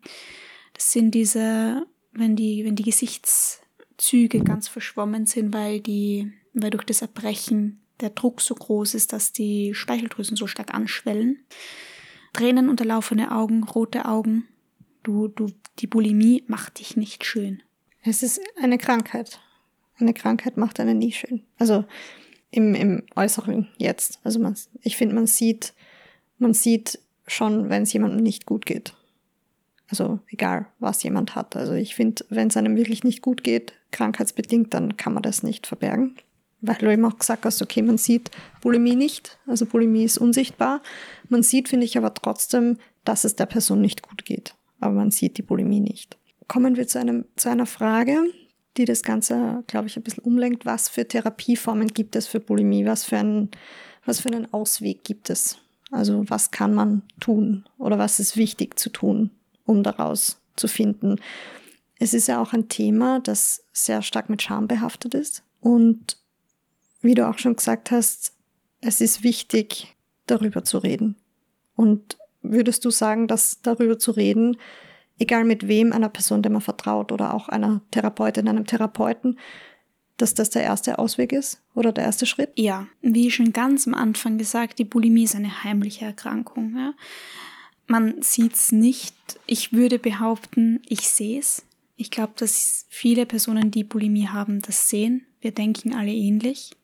Das 0.74 0.92
sind 0.92 1.12
diese, 1.12 1.86
wenn 2.12 2.36
die, 2.36 2.66
wenn 2.66 2.76
die 2.76 2.84
Gesichtszüge 2.84 4.40
ganz 4.44 4.68
verschwommen 4.68 5.26
sind, 5.26 5.54
weil 5.54 5.80
die, 5.80 6.34
weil 6.54 6.72
durch 6.72 6.84
das 6.84 7.02
Erbrechen 7.02 7.80
der 8.02 8.10
Druck 8.10 8.42
so 8.42 8.56
groß 8.56 8.96
ist, 8.96 9.14
dass 9.14 9.32
die 9.32 9.74
Speicheldrüsen 9.74 10.36
so 10.36 10.48
stark 10.48 10.74
anschwellen. 10.74 11.40
Tränen 12.34 12.70
unterlaufene 12.70 13.32
Augen, 13.32 13.64
rote 13.64 14.06
Augen, 14.06 14.48
Du, 15.08 15.30
du, 15.30 15.48
die 15.80 15.88
Bulimie 15.88 16.44
macht 16.48 16.80
dich 16.80 16.98
nicht 16.98 17.24
schön. 17.24 17.64
Es 18.04 18.24
ist 18.24 18.42
eine 18.62 18.78
Krankheit. 18.78 19.40
Eine 19.98 20.14
Krankheit 20.14 20.58
macht 20.58 20.82
einen 20.82 20.98
nie 20.98 21.14
schön. 21.14 21.46
Also 21.58 21.86
im, 22.52 22.76
im 22.76 23.04
Äußeren 23.16 23.68
jetzt. 23.78 24.20
Also 24.24 24.40
man, 24.40 24.56
ich 24.82 24.98
finde, 24.98 25.16
man 25.16 25.28
sieht, 25.28 25.74
man 26.38 26.54
sieht 26.54 27.00
schon, 27.28 27.70
wenn 27.70 27.84
es 27.84 27.94
jemandem 27.94 28.22
nicht 28.22 28.46
gut 28.46 28.66
geht. 28.66 28.94
Also 29.90 30.20
egal, 30.30 30.68
was 30.80 31.04
jemand 31.04 31.36
hat. 31.36 31.56
Also 31.56 31.74
ich 31.74 31.96
finde, 31.96 32.26
wenn 32.30 32.50
es 32.50 32.58
einem 32.58 32.76
wirklich 32.76 33.04
nicht 33.04 33.22
gut 33.22 33.44
geht, 33.44 33.74
krankheitsbedingt, 33.92 34.74
dann 34.74 34.98
kann 34.98 35.14
man 35.14 35.24
das 35.24 35.44
nicht 35.44 35.68
verbergen. 35.68 36.16
Weil 36.60 36.76
du 36.76 36.92
eben 36.92 37.06
auch 37.06 37.18
gesagt 37.18 37.46
hast, 37.46 37.62
okay, 37.62 37.82
man 37.82 37.98
sieht 37.98 38.32
Bulimie 38.62 38.96
nicht. 38.96 39.38
Also 39.46 39.66
Bulimie 39.66 40.04
ist 40.04 40.18
unsichtbar. 40.18 40.82
Man 41.30 41.44
sieht, 41.44 41.70
finde 41.70 41.86
ich, 41.86 41.98
aber 41.98 42.14
trotzdem, 42.14 42.78
dass 43.06 43.24
es 43.24 43.36
der 43.36 43.46
Person 43.46 43.82
nicht 43.82 44.02
gut 44.02 44.26
geht 44.26 44.56
aber 44.80 44.94
man 44.94 45.12
sieht 45.12 45.38
die 45.38 45.42
Bulimie 45.42 45.80
nicht. 45.80 46.18
Kommen 46.48 46.78
wir 46.78 46.88
zu, 46.88 47.00
einem, 47.00 47.26
zu 47.36 47.50
einer 47.50 47.66
Frage, 47.66 48.18
die 48.78 48.86
das 48.86 49.04
Ganze, 49.04 49.64
glaube 49.68 49.88
ich, 49.88 49.98
ein 49.98 50.04
bisschen 50.04 50.24
umlenkt. 50.24 50.66
Was 50.66 50.90
für 50.90 51.08
Therapieformen 51.08 51.88
gibt 51.88 52.16
es 52.16 52.28
für 52.28 52.40
Bulimie? 52.40 52.86
Was 52.86 53.04
für, 53.04 53.18
einen, 53.18 53.52
was 54.06 54.22
für 54.22 54.30
einen 54.30 54.52
Ausweg 54.54 55.04
gibt 55.04 55.30
es? 55.30 55.58
Also 55.92 56.30
was 56.30 56.52
kann 56.52 56.74
man 56.74 57.02
tun 57.20 57.66
oder 57.78 57.98
was 57.98 58.20
ist 58.20 58.36
wichtig 58.36 58.78
zu 58.78 58.90
tun, 58.90 59.32
um 59.66 59.84
daraus 59.84 60.40
zu 60.56 60.68
finden? 60.68 61.20
Es 62.00 62.14
ist 62.14 62.28
ja 62.28 62.42
auch 62.42 62.54
ein 62.54 62.70
Thema, 62.70 63.20
das 63.20 63.64
sehr 63.72 64.02
stark 64.02 64.30
mit 64.30 64.42
Scham 64.42 64.68
behaftet 64.68 65.14
ist. 65.14 65.44
Und 65.62 66.18
wie 67.02 67.16
du 67.16 67.28
auch 67.28 67.40
schon 67.40 67.56
gesagt 67.56 67.92
hast, 67.92 68.34
es 68.82 69.02
ist 69.02 69.24
wichtig, 69.24 69.96
darüber 70.28 70.64
zu 70.64 70.78
reden. 70.78 71.16
Und 71.76 72.18
würdest 72.42 72.86
du 72.86 72.92
sagen, 72.92 73.28
dass 73.28 73.62
darüber 73.62 73.98
zu 73.98 74.12
reden, 74.12 74.58
egal 75.20 75.44
mit 75.44 75.68
wem, 75.68 75.94
einer 75.94 76.10
Person, 76.10 76.42
der 76.42 76.52
man 76.52 76.62
vertraut 76.62 77.12
oder 77.12 77.34
auch 77.34 77.50
einer 77.50 77.82
Therapeutin, 77.92 78.48
einem 78.48 78.66
Therapeuten, 78.66 79.40
dass 80.18 80.34
das 80.34 80.50
der 80.50 80.64
erste 80.64 81.00
Ausweg 81.00 81.32
ist 81.32 81.62
oder 81.76 81.92
der 81.92 82.06
erste 82.06 82.26
Schritt? 82.26 82.52
Ja, 82.56 82.88
wie 83.02 83.30
schon 83.32 83.54
ganz 83.54 83.88
am 83.88 83.94
Anfang 83.94 84.38
gesagt, 84.38 84.80
die 84.80 84.86
Bulimie 84.86 85.24
ist 85.24 85.36
eine 85.36 85.64
heimliche 85.64 86.06
Erkrankung. 86.06 86.76
Ja. 86.76 86.94
Man 87.86 88.22
sieht 88.22 88.54
es 88.54 88.72
nicht. 88.72 89.16
Ich 89.46 89.74
würde 89.74 90.00
behaupten, 90.00 90.82
ich 90.88 91.08
sehe 91.08 91.40
es. 91.40 91.64
Ich 91.96 92.12
glaube, 92.12 92.34
dass 92.38 92.86
viele 92.90 93.26
Personen, 93.26 93.72
die 93.72 93.84
Bulimie 93.84 94.28
haben, 94.28 94.62
das 94.62 94.90
sehen. 94.90 95.26
Wir 95.42 95.52
denken 95.52 95.94
alle 95.94 96.12
ähnlich 96.12 96.77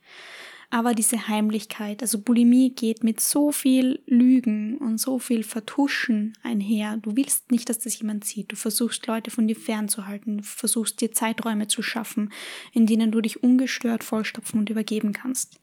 aber 0.74 0.96
diese 0.96 1.28
Heimlichkeit, 1.28 2.02
also 2.02 2.18
Bulimie 2.18 2.72
geht 2.72 3.04
mit 3.04 3.20
so 3.20 3.52
viel 3.52 4.02
Lügen 4.08 4.80
und 4.80 4.98
so 4.98 5.20
viel 5.20 5.44
Vertuschen 5.44 6.36
einher. 6.42 6.98
Du 6.98 7.16
willst 7.16 7.52
nicht, 7.52 7.70
dass 7.70 7.78
das 7.78 8.00
jemand 8.00 8.26
sieht. 8.26 8.52
Du 8.52 8.56
versuchst 8.56 9.06
Leute 9.06 9.30
von 9.30 9.48
dir 9.48 9.56
fernzuhalten. 9.56 10.40
Du 10.40 10.44
versuchst 10.44 11.00
dir 11.00 11.12
Zeiträume 11.12 11.68
zu 11.68 11.84
schaffen, 11.84 12.34
in 12.72 12.88
denen 12.88 13.12
du 13.12 13.22
dich 13.22 13.44
ungestört 13.44 14.04
vollstopfen 14.04 14.60
und 14.60 14.72
übergeben 14.72 15.14
kannst. 15.14 15.62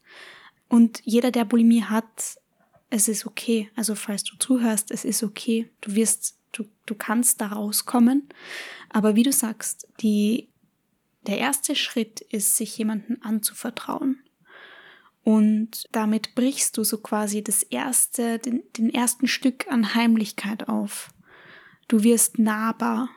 Und 0.69 1.01
jeder, 1.03 1.31
der 1.31 1.43
Bulimie 1.43 1.83
hat, 1.83 2.37
es 2.89 3.09
ist 3.09 3.25
okay. 3.25 3.69
Also 3.75 3.95
falls 3.95 4.23
du 4.23 4.37
zuhörst, 4.37 4.91
es 4.91 5.03
ist 5.03 5.23
okay. 5.23 5.69
Du 5.81 5.93
wirst, 5.93 6.37
du, 6.53 6.63
du 6.85 6.95
kannst 6.95 7.41
da 7.41 7.47
rauskommen. 7.47 8.29
Aber 8.87 9.17
wie 9.17 9.23
du 9.23 9.33
sagst, 9.33 9.89
die, 9.99 10.47
der 11.27 11.37
erste 11.37 11.75
Schritt 11.75 12.21
ist, 12.21 12.55
sich 12.55 12.77
jemanden 12.77 13.21
anzuvertrauen 13.21 14.23
und 15.23 15.85
damit 15.91 16.33
brichst 16.35 16.77
du 16.77 16.83
so 16.83 16.97
quasi 16.97 17.43
das 17.43 17.63
erste, 17.63 18.39
den, 18.39 18.63
den 18.77 18.89
ersten 18.89 19.27
Stück 19.27 19.67
an 19.69 19.93
Heimlichkeit 19.93 20.67
auf. 20.67 21.13
Du 21.87 22.03
wirst 22.03 22.39
nahbar. 22.39 23.09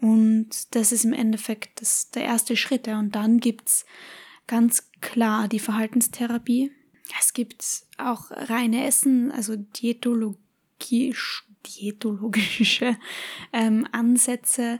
Und 0.00 0.74
das 0.74 0.92
ist 0.92 1.04
im 1.04 1.12
Endeffekt 1.12 1.80
das, 1.80 2.10
der 2.10 2.24
erste 2.24 2.56
Schritt. 2.56 2.88
Und 2.88 3.14
dann 3.14 3.38
gibt's 3.38 3.84
ganz 4.46 4.90
klar 5.00 5.46
die 5.46 5.60
Verhaltenstherapie. 5.60 6.72
Es 7.20 7.32
gibt 7.32 7.64
auch 7.98 8.30
reine 8.30 8.86
Essen, 8.86 9.30
also 9.30 9.56
diätologisch, 9.56 11.46
diätologische 11.66 12.96
ähm, 13.52 13.86
Ansätze, 13.92 14.78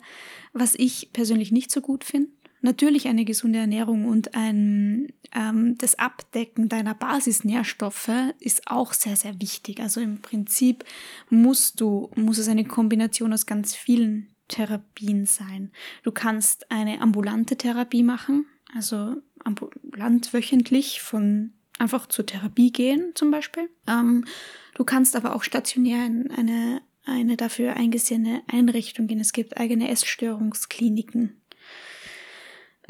was 0.53 0.75
ich 0.75 1.11
persönlich 1.13 1.53
nicht 1.53 1.71
so 1.71 1.81
gut 1.81 2.03
finde 2.03 2.31
Natürlich 2.62 3.09
eine 3.09 3.25
gesunde 3.25 3.59
Ernährung 3.59 4.05
und 4.05 4.35
ein, 4.35 5.12
ähm, 5.35 5.79
das 5.79 5.99
Abdecken 5.99 6.68
deiner 6.68 6.94
Basisnährstoffe 6.94 8.11
ist 8.38 8.66
auch 8.66 8.92
sehr, 8.92 9.16
sehr 9.16 9.40
wichtig. 9.40 9.81
Also 9.81 10.01
im 10.01 10.20
Prinzip 10.20 10.85
musst 11.31 11.81
du, 11.81 12.11
muss 12.16 12.38
es 12.38 12.49
eine 12.49 12.64
Kombination 12.64 13.33
aus 13.33 13.46
ganz 13.46 13.75
vielen 13.75 14.29
Therapien 14.49 15.25
sein. 15.25 15.70
Du 16.03 16.12
kannst 16.12 16.70
eine 16.70 17.01
ambulante 17.01 17.57
Therapie 17.57 18.03
machen, 18.03 18.46
also 18.75 19.16
ambulant 19.42 20.35
wöchentlich 20.35 21.01
von 21.01 21.55
einfach 21.79 22.09
zur 22.09 22.27
Therapie 22.27 22.73
gehen 22.73 23.12
zum 23.14 23.31
Beispiel. 23.31 23.70
Ähm, 23.87 24.27
du 24.75 24.85
kannst 24.85 25.16
aber 25.16 25.35
auch 25.35 25.44
stationär 25.44 26.05
in 26.05 26.31
eine, 26.31 26.83
eine 27.07 27.38
dafür 27.38 27.77
eingesehene 27.77 28.42
Einrichtung 28.49 29.07
gehen. 29.07 29.20
Es 29.20 29.33
gibt 29.33 29.57
eigene 29.57 29.88
Essstörungskliniken 29.88 31.39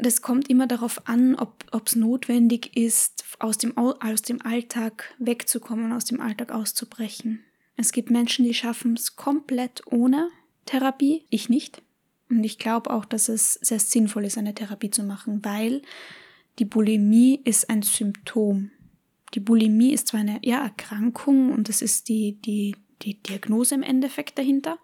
das 0.01 0.21
kommt 0.21 0.49
immer 0.49 0.67
darauf 0.67 1.07
an, 1.07 1.35
ob 1.35 1.65
es 1.85 1.95
notwendig 1.95 2.75
ist, 2.75 3.23
aus 3.39 3.57
dem, 3.57 3.77
aus 3.77 4.21
dem 4.21 4.41
Alltag 4.41 5.15
wegzukommen, 5.19 5.91
aus 5.93 6.05
dem 6.05 6.21
Alltag 6.21 6.51
auszubrechen. 6.51 7.43
Es 7.75 7.91
gibt 7.91 8.11
Menschen, 8.11 8.45
die 8.45 8.53
schaffen 8.53 8.93
es 8.93 9.15
komplett 9.15 9.81
ohne 9.87 10.29
Therapie, 10.65 11.25
ich 11.29 11.49
nicht. 11.49 11.81
Und 12.29 12.43
ich 12.43 12.57
glaube 12.57 12.91
auch, 12.91 13.05
dass 13.05 13.29
es 13.29 13.55
sehr 13.55 13.79
sinnvoll 13.79 14.25
ist, 14.25 14.37
eine 14.37 14.55
Therapie 14.55 14.91
zu 14.91 15.03
machen, 15.03 15.43
weil 15.43 15.81
die 16.59 16.65
Bulimie 16.65 17.41
ist 17.43 17.69
ein 17.69 17.81
Symptom. 17.81 18.71
Die 19.33 19.39
Bulimie 19.39 19.93
ist 19.93 20.09
zwar 20.09 20.19
eine 20.19 20.39
ja, 20.43 20.61
Erkrankung 20.61 21.51
und 21.51 21.69
das 21.69 21.81
ist 21.81 22.09
die, 22.09 22.39
die, 22.41 22.75
die 23.01 23.21
Diagnose 23.21 23.75
im 23.75 23.83
Endeffekt 23.83 24.37
dahinter, 24.37 24.77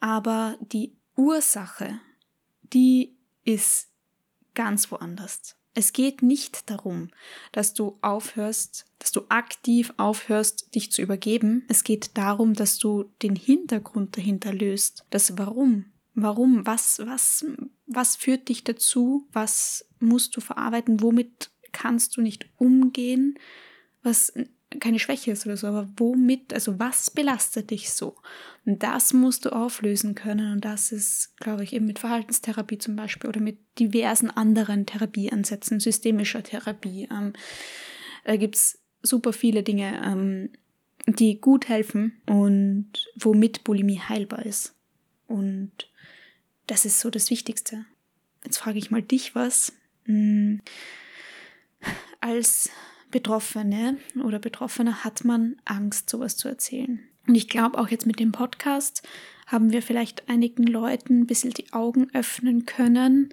aber 0.00 0.56
die 0.60 0.94
Ursache, 1.16 2.00
die 2.72 3.16
ist 3.44 3.88
ganz 4.58 4.90
woanders. 4.90 5.54
Es 5.72 5.92
geht 5.92 6.20
nicht 6.20 6.68
darum, 6.68 7.10
dass 7.52 7.74
du 7.74 7.96
aufhörst, 8.02 8.86
dass 8.98 9.12
du 9.12 9.26
aktiv 9.28 9.94
aufhörst, 9.96 10.74
dich 10.74 10.90
zu 10.90 11.00
übergeben. 11.00 11.64
Es 11.68 11.84
geht 11.84 12.18
darum, 12.18 12.54
dass 12.54 12.78
du 12.78 13.04
den 13.22 13.36
Hintergrund 13.36 14.16
dahinter 14.16 14.52
löst. 14.52 15.04
Das 15.10 15.38
Warum. 15.38 15.84
Warum? 16.16 16.66
Was, 16.66 16.98
was, 17.06 17.46
was 17.86 18.16
führt 18.16 18.48
dich 18.48 18.64
dazu? 18.64 19.28
Was 19.32 19.86
musst 20.00 20.36
du 20.36 20.40
verarbeiten? 20.40 21.00
Womit 21.00 21.52
kannst 21.70 22.16
du 22.16 22.22
nicht 22.22 22.50
umgehen? 22.56 23.38
Was 24.02 24.32
keine 24.80 24.98
Schwäche 24.98 25.30
ist 25.32 25.46
oder 25.46 25.56
so, 25.56 25.66
aber 25.66 25.88
womit, 25.96 26.52
also 26.52 26.78
was 26.78 27.10
belastet 27.10 27.70
dich 27.70 27.90
so? 27.90 28.16
Und 28.66 28.82
das 28.82 29.12
musst 29.12 29.44
du 29.44 29.50
auflösen 29.50 30.14
können 30.14 30.52
und 30.52 30.64
das 30.64 30.92
ist, 30.92 31.36
glaube 31.38 31.64
ich, 31.64 31.72
eben 31.72 31.86
mit 31.86 31.98
Verhaltenstherapie 31.98 32.78
zum 32.78 32.94
Beispiel 32.94 33.28
oder 33.28 33.40
mit 33.40 33.58
diversen 33.78 34.30
anderen 34.30 34.84
Therapieansätzen, 34.84 35.80
systemischer 35.80 36.42
Therapie. 36.42 37.08
Ähm, 37.10 37.32
da 38.24 38.36
gibt 38.36 38.56
es 38.56 38.78
super 39.02 39.32
viele 39.32 39.62
Dinge, 39.62 40.02
ähm, 40.04 40.50
die 41.06 41.40
gut 41.40 41.68
helfen 41.68 42.20
und 42.26 42.90
womit 43.16 43.64
Bulimie 43.64 44.00
heilbar 44.00 44.44
ist. 44.44 44.74
Und 45.26 45.72
das 46.66 46.84
ist 46.84 47.00
so 47.00 47.08
das 47.08 47.30
Wichtigste. 47.30 47.86
Jetzt 48.44 48.58
frage 48.58 48.78
ich 48.78 48.90
mal 48.90 49.02
dich 49.02 49.34
was. 49.34 49.72
Hm, 50.04 50.60
als 52.20 52.70
Betroffene 53.10 53.96
oder 54.22 54.38
Betroffener 54.38 55.04
hat 55.04 55.24
man 55.24 55.56
Angst, 55.64 56.10
sowas 56.10 56.36
zu 56.36 56.48
erzählen. 56.48 57.00
Und 57.26 57.34
ich 57.34 57.48
glaube, 57.48 57.78
auch 57.78 57.88
jetzt 57.88 58.06
mit 58.06 58.18
dem 58.20 58.32
Podcast 58.32 59.06
haben 59.46 59.70
wir 59.70 59.82
vielleicht 59.82 60.28
einigen 60.28 60.64
Leuten 60.64 61.20
ein 61.20 61.26
bisschen 61.26 61.52
die 61.52 61.72
Augen 61.72 62.08
öffnen 62.14 62.66
können. 62.66 63.32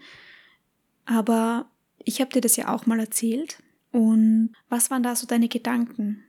Aber 1.05 1.69
ich 1.99 2.19
habe 2.19 2.31
dir 2.31 2.41
das 2.41 2.55
ja 2.57 2.73
auch 2.73 2.85
mal 2.85 2.99
erzählt. 2.99 3.57
Und 3.91 4.53
was 4.69 4.91
waren 4.91 5.03
da 5.03 5.15
so 5.15 5.25
deine 5.25 5.47
Gedanken? 5.47 6.23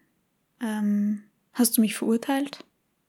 Ähm, 0.60 1.24
hast 1.52 1.76
du 1.76 1.80
mich 1.80 1.96
verurteilt? 1.96 2.64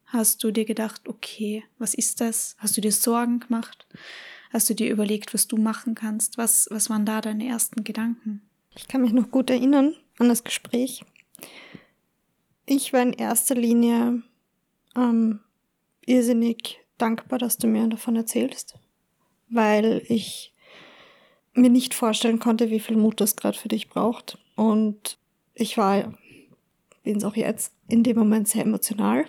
Hast 0.06 0.44
du 0.44 0.52
dir 0.52 0.66
gedacht, 0.66 1.08
okay, 1.08 1.64
was 1.78 1.94
ist 1.94 2.22
das? 2.22 2.56
Hast 2.58 2.78
du 2.78 2.82
dir 2.82 2.92
Sorgen 2.92 3.40
gemacht? 3.40 3.86
Hast 4.52 4.70
du 4.70 4.74
dir 4.74 4.90
überlegt, 4.90 5.34
was 5.34 5.48
du 5.48 5.58
machen 5.58 5.94
kannst? 5.94 6.38
Was, 6.38 6.68
was 6.72 6.90
waren 6.90 7.06
da 7.06 7.22
deine 7.22 7.46
ersten 7.48 7.84
Gedanken? 7.84 8.42
Ich 8.76 8.88
kann 8.88 9.02
mich 9.02 9.12
noch 9.12 9.30
gut 9.30 9.50
erinnern 9.50 9.96
an 10.20 10.30
das 10.30 10.44
Gespräch. 10.44 11.04
Ich 12.66 12.94
war 12.94 13.02
in 13.02 13.14
erster 13.14 13.56
Linie 13.56 14.24
ähm, 14.96 15.40
irrsinnig 16.06 16.80
dankbar, 16.98 17.40
dass 17.40 17.58
du 17.58 17.68
mir 17.68 17.88
davon 17.88 18.16
erzählst, 18.16 18.76
weil 19.50 20.02
ich 20.08 20.54
mir 21.54 21.70
nicht 21.70 21.94
vorstellen 21.94 22.40
konnte, 22.40 22.70
wie 22.70 22.80
viel 22.80 22.98
Mut 22.98 23.20
das 23.22 23.36
gerade 23.36 23.58
für 23.58 23.68
dich 23.68 23.90
braucht. 23.90 24.38
Und 24.56 25.18
ich 25.54 25.78
war, 25.78 26.14
bin 27.04 27.18
es 27.18 27.24
auch 27.24 27.36
jetzt, 27.36 27.74
in 27.88 28.04
dem 28.04 28.18
Moment 28.18 28.48
sehr 28.48 28.64
emotional, 28.64 29.26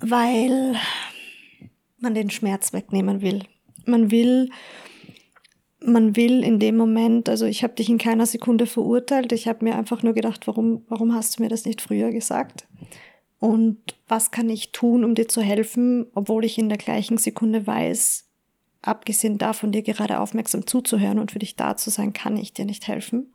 weil 0.00 0.76
man 1.98 2.14
den 2.14 2.30
Schmerz 2.30 2.72
wegnehmen 2.72 3.22
will. 3.22 3.42
Man 3.86 4.10
will 4.10 4.50
man 5.80 6.16
will 6.16 6.42
in 6.42 6.58
dem 6.58 6.76
Moment, 6.76 7.28
also 7.28 7.46
ich 7.46 7.62
habe 7.62 7.74
dich 7.74 7.88
in 7.88 7.98
keiner 7.98 8.26
Sekunde 8.26 8.66
verurteilt, 8.66 9.32
ich 9.32 9.46
habe 9.46 9.64
mir 9.64 9.76
einfach 9.76 10.02
nur 10.02 10.12
gedacht, 10.12 10.46
warum, 10.46 10.84
warum 10.88 11.14
hast 11.14 11.38
du 11.38 11.42
mir 11.42 11.48
das 11.48 11.64
nicht 11.64 11.80
früher 11.80 12.10
gesagt? 12.10 12.66
Und 13.38 13.78
was 14.08 14.30
kann 14.30 14.50
ich 14.50 14.72
tun, 14.72 15.04
um 15.04 15.14
dir 15.14 15.28
zu 15.28 15.40
helfen, 15.40 16.06
obwohl 16.14 16.44
ich 16.44 16.58
in 16.58 16.68
der 16.68 16.78
gleichen 16.78 17.18
Sekunde 17.18 17.66
weiß, 17.66 18.28
abgesehen 18.82 19.38
davon, 19.38 19.70
dir 19.70 19.82
gerade 19.82 20.18
aufmerksam 20.18 20.66
zuzuhören 20.66 21.18
und 21.18 21.32
für 21.32 21.38
dich 21.38 21.54
da 21.56 21.76
zu 21.76 21.90
sein, 21.90 22.12
kann 22.12 22.36
ich 22.36 22.52
dir 22.52 22.64
nicht 22.64 22.88
helfen. 22.88 23.32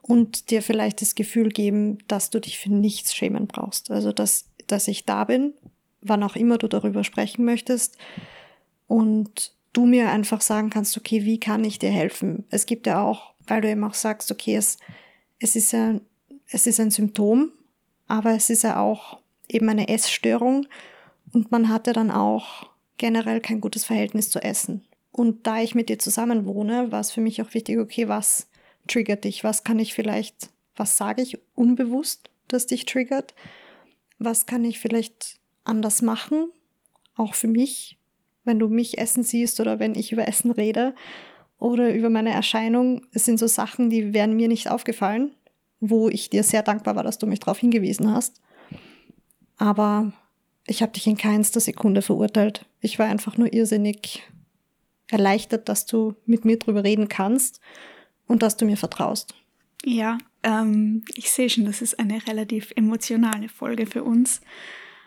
Und 0.00 0.50
dir 0.50 0.62
vielleicht 0.62 1.02
das 1.02 1.14
Gefühl 1.14 1.50
geben, 1.50 1.98
dass 2.08 2.30
du 2.30 2.40
dich 2.40 2.58
für 2.58 2.72
nichts 2.72 3.14
schämen 3.14 3.46
brauchst. 3.46 3.90
Also, 3.90 4.12
dass, 4.12 4.48
dass 4.66 4.88
ich 4.88 5.04
da 5.04 5.24
bin, 5.24 5.52
wann 6.00 6.22
auch 6.22 6.34
immer 6.34 6.56
du 6.56 6.66
darüber 6.66 7.04
sprechen 7.04 7.44
möchtest. 7.44 7.98
Und 8.86 9.52
du 9.72 9.86
mir 9.86 10.10
einfach 10.10 10.40
sagen 10.40 10.70
kannst, 10.70 10.96
okay, 10.96 11.24
wie 11.24 11.40
kann 11.40 11.64
ich 11.64 11.78
dir 11.78 11.90
helfen? 11.90 12.44
Es 12.50 12.66
gibt 12.66 12.86
ja 12.86 13.02
auch, 13.02 13.34
weil 13.46 13.60
du 13.60 13.70
eben 13.70 13.84
auch 13.84 13.94
sagst, 13.94 14.30
okay, 14.30 14.56
es, 14.56 14.78
es, 15.38 15.56
ist, 15.56 15.74
ein, 15.74 16.00
es 16.50 16.66
ist 16.66 16.80
ein 16.80 16.90
Symptom, 16.90 17.52
aber 18.06 18.32
es 18.34 18.50
ist 18.50 18.62
ja 18.62 18.80
auch 18.80 19.20
eben 19.48 19.68
eine 19.68 19.88
Essstörung 19.88 20.66
und 21.32 21.50
man 21.50 21.68
hatte 21.68 21.92
dann 21.92 22.10
auch 22.10 22.70
generell 22.96 23.40
kein 23.40 23.60
gutes 23.60 23.84
Verhältnis 23.84 24.30
zu 24.30 24.42
Essen. 24.42 24.84
Und 25.12 25.46
da 25.46 25.60
ich 25.60 25.74
mit 25.74 25.88
dir 25.88 25.98
zusammen 25.98 26.46
wohne, 26.46 26.92
war 26.92 27.00
es 27.00 27.10
für 27.10 27.20
mich 27.20 27.40
auch 27.42 27.54
wichtig, 27.54 27.78
okay, 27.78 28.08
was 28.08 28.48
triggert 28.86 29.24
dich? 29.24 29.44
Was 29.44 29.64
kann 29.64 29.78
ich 29.78 29.94
vielleicht, 29.94 30.50
was 30.76 30.96
sage 30.96 31.22
ich 31.22 31.38
unbewusst, 31.54 32.30
das 32.48 32.66
dich 32.66 32.86
triggert? 32.86 33.34
Was 34.18 34.46
kann 34.46 34.64
ich 34.64 34.80
vielleicht 34.80 35.38
anders 35.64 36.02
machen? 36.02 36.50
Auch 37.16 37.34
für 37.34 37.48
mich, 37.48 37.98
wenn 38.48 38.58
du 38.58 38.68
mich 38.68 38.98
essen 38.98 39.22
siehst 39.22 39.60
oder 39.60 39.78
wenn 39.78 39.94
ich 39.94 40.10
über 40.10 40.26
Essen 40.26 40.50
rede 40.50 40.94
oder 41.58 41.94
über 41.94 42.10
meine 42.10 42.32
Erscheinung. 42.32 43.06
Es 43.12 43.24
sind 43.24 43.38
so 43.38 43.46
Sachen, 43.46 43.90
die 43.90 44.12
wären 44.12 44.34
mir 44.34 44.48
nicht 44.48 44.68
aufgefallen, 44.70 45.32
wo 45.78 46.08
ich 46.08 46.30
dir 46.30 46.42
sehr 46.42 46.62
dankbar 46.62 46.96
war, 46.96 47.04
dass 47.04 47.18
du 47.18 47.26
mich 47.26 47.38
darauf 47.38 47.58
hingewiesen 47.58 48.12
hast. 48.12 48.40
Aber 49.56 50.12
ich 50.66 50.82
habe 50.82 50.92
dich 50.92 51.06
in 51.06 51.16
keinster 51.16 51.60
Sekunde 51.60 52.02
verurteilt. 52.02 52.66
Ich 52.80 52.98
war 52.98 53.06
einfach 53.06 53.36
nur 53.36 53.52
irrsinnig 53.52 54.22
erleichtert, 55.10 55.68
dass 55.68 55.86
du 55.86 56.14
mit 56.26 56.44
mir 56.44 56.58
drüber 56.58 56.84
reden 56.84 57.08
kannst 57.08 57.60
und 58.26 58.42
dass 58.42 58.56
du 58.56 58.64
mir 58.64 58.76
vertraust. 58.76 59.34
Ja, 59.84 60.18
ähm, 60.42 61.04
ich 61.14 61.30
sehe 61.30 61.48
schon, 61.48 61.64
das 61.64 61.82
ist 61.82 61.98
eine 61.98 62.26
relativ 62.26 62.72
emotionale 62.76 63.48
Folge 63.48 63.86
für 63.86 64.04
uns. 64.04 64.40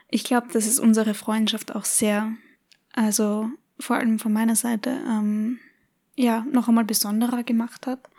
Ich 0.10 0.24
glaube, 0.24 0.48
dass 0.52 0.68
es 0.68 0.80
unsere 0.80 1.14
Freundschaft 1.14 1.76
auch 1.76 1.86
sehr 1.86 2.34
also 2.94 3.50
vor 3.80 3.96
allem 3.96 4.20
von 4.20 4.34
meiner 4.34 4.56
Seite, 4.56 5.02
ähm, 5.08 5.60
ja, 6.16 6.46
noch 6.52 6.68
einmal 6.68 6.86
besonderer 6.86 7.44
gemacht 7.44 7.88
hat. 7.88 8.10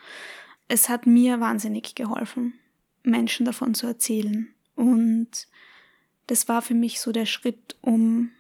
Es 0.68 0.88
hat 0.88 1.06
mir 1.06 1.40
wahnsinnig 1.40 1.94
geholfen, 1.94 2.54
Menschen 3.02 3.46
davon 3.46 3.74
zu 3.74 3.86
erzählen. 3.86 4.48
Und 4.74 5.46
das 6.26 6.48
war 6.48 6.62
für 6.62 6.74
mich 6.74 7.00
so 7.00 7.12
der 7.12 7.26
Schritt, 7.26 7.76
um 7.80 8.30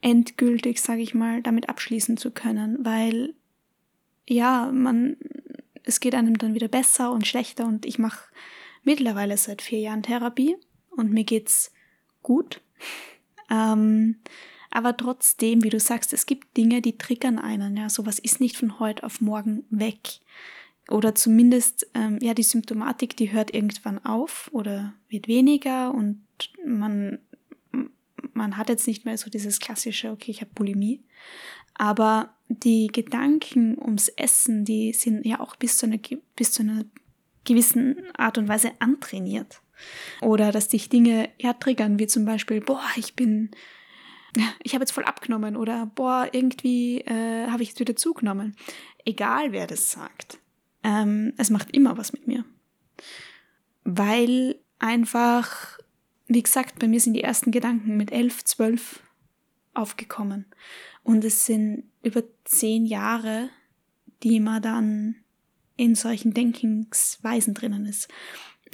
endgültig, 0.00 0.80
sage 0.80 1.02
ich 1.02 1.14
mal, 1.14 1.42
damit 1.42 1.68
abschließen 1.68 2.16
zu 2.16 2.30
können, 2.30 2.84
weil 2.84 3.34
ja, 4.28 4.70
man, 4.72 5.16
es 5.84 6.00
geht 6.00 6.14
einem 6.14 6.38
dann 6.38 6.54
wieder 6.54 6.68
besser 6.68 7.12
und 7.12 7.26
schlechter 7.26 7.66
und 7.66 7.86
ich 7.86 7.98
mache 7.98 8.28
mittlerweile 8.84 9.36
seit 9.36 9.62
vier 9.62 9.80
Jahren 9.80 10.02
Therapie 10.02 10.56
und 10.90 11.12
mir 11.12 11.24
geht's 11.24 11.72
gut. 12.22 12.60
Ähm, 13.50 14.16
aber 14.70 14.96
trotzdem, 14.96 15.62
wie 15.62 15.70
du 15.70 15.80
sagst, 15.80 16.12
es 16.12 16.26
gibt 16.26 16.56
Dinge, 16.56 16.82
die 16.82 16.98
triggern 16.98 17.38
einen. 17.38 17.76
Ja, 17.76 17.88
sowas 17.88 18.18
ist 18.18 18.40
nicht 18.40 18.56
von 18.56 18.78
heute 18.78 19.04
auf 19.04 19.20
morgen 19.20 19.64
weg. 19.70 20.20
Oder 20.90 21.14
zumindest, 21.14 21.86
ähm, 21.94 22.18
ja, 22.20 22.34
die 22.34 22.42
Symptomatik, 22.42 23.16
die 23.16 23.32
hört 23.32 23.54
irgendwann 23.54 24.04
auf 24.04 24.48
oder 24.52 24.94
wird 25.08 25.28
weniger 25.28 25.92
und 25.92 26.24
man, 26.64 27.18
man 28.32 28.56
hat 28.56 28.70
jetzt 28.70 28.86
nicht 28.86 29.04
mehr 29.04 29.18
so 29.18 29.28
dieses 29.28 29.60
klassische, 29.60 30.10
okay, 30.10 30.30
ich 30.30 30.40
habe 30.40 30.50
Bulimie. 30.54 31.02
Aber 31.74 32.34
die 32.48 32.88
Gedanken 32.88 33.78
ums 33.78 34.08
Essen, 34.08 34.64
die 34.64 34.92
sind 34.92 35.26
ja 35.26 35.40
auch 35.40 35.56
bis 35.56 35.76
zu 35.76 35.86
einer, 35.86 35.98
bis 36.36 36.52
zu 36.52 36.62
einer 36.62 36.84
gewissen 37.44 37.96
Art 38.16 38.38
und 38.38 38.48
Weise 38.48 38.72
antrainiert. 38.78 39.60
Oder 40.20 40.52
dass 40.52 40.68
dich 40.68 40.88
Dinge 40.88 41.28
ja 41.38 41.52
triggern, 41.52 41.98
wie 41.98 42.06
zum 42.06 42.24
Beispiel, 42.24 42.60
boah, 42.60 42.84
ich 42.96 43.14
bin, 43.14 43.50
ich 44.62 44.74
habe 44.74 44.82
jetzt 44.82 44.92
voll 44.92 45.04
abgenommen 45.04 45.56
oder 45.56 45.86
boah, 45.94 46.28
irgendwie 46.32 47.00
äh, 47.00 47.48
habe 47.48 47.62
ich 47.62 47.70
jetzt 47.70 47.80
wieder 47.80 47.96
zugenommen. 47.96 48.56
Egal 49.04 49.52
wer 49.52 49.66
das 49.66 49.90
sagt, 49.90 50.38
ähm, 50.82 51.32
es 51.36 51.50
macht 51.50 51.74
immer 51.74 51.96
was 51.96 52.12
mit 52.12 52.26
mir. 52.26 52.44
Weil 53.84 54.56
einfach, 54.78 55.78
wie 56.26 56.42
gesagt, 56.42 56.78
bei 56.78 56.88
mir 56.88 57.00
sind 57.00 57.14
die 57.14 57.22
ersten 57.22 57.50
Gedanken 57.50 57.96
mit 57.96 58.12
elf, 58.12 58.44
zwölf 58.44 59.00
aufgekommen. 59.74 60.46
Und 61.02 61.24
es 61.24 61.46
sind 61.46 61.84
über 62.02 62.22
zehn 62.44 62.84
Jahre, 62.84 63.48
die 64.22 64.40
man 64.40 64.60
dann 64.60 65.16
in 65.76 65.94
solchen 65.94 66.34
Denkensweisen 66.34 67.54
drinnen 67.54 67.86
ist. 67.86 68.08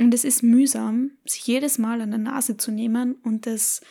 Und 0.01 0.12
es 0.14 0.25
ist 0.25 0.43
mühsam, 0.43 1.12
sich 1.25 1.47
jedes 1.47 1.79
Mal 1.79 2.01
an 2.01 2.11
der 2.11 2.19
Nase 2.19 2.57
zu 2.57 2.73
nehmen 2.73 3.14
und 3.23 3.47
das 3.47 3.83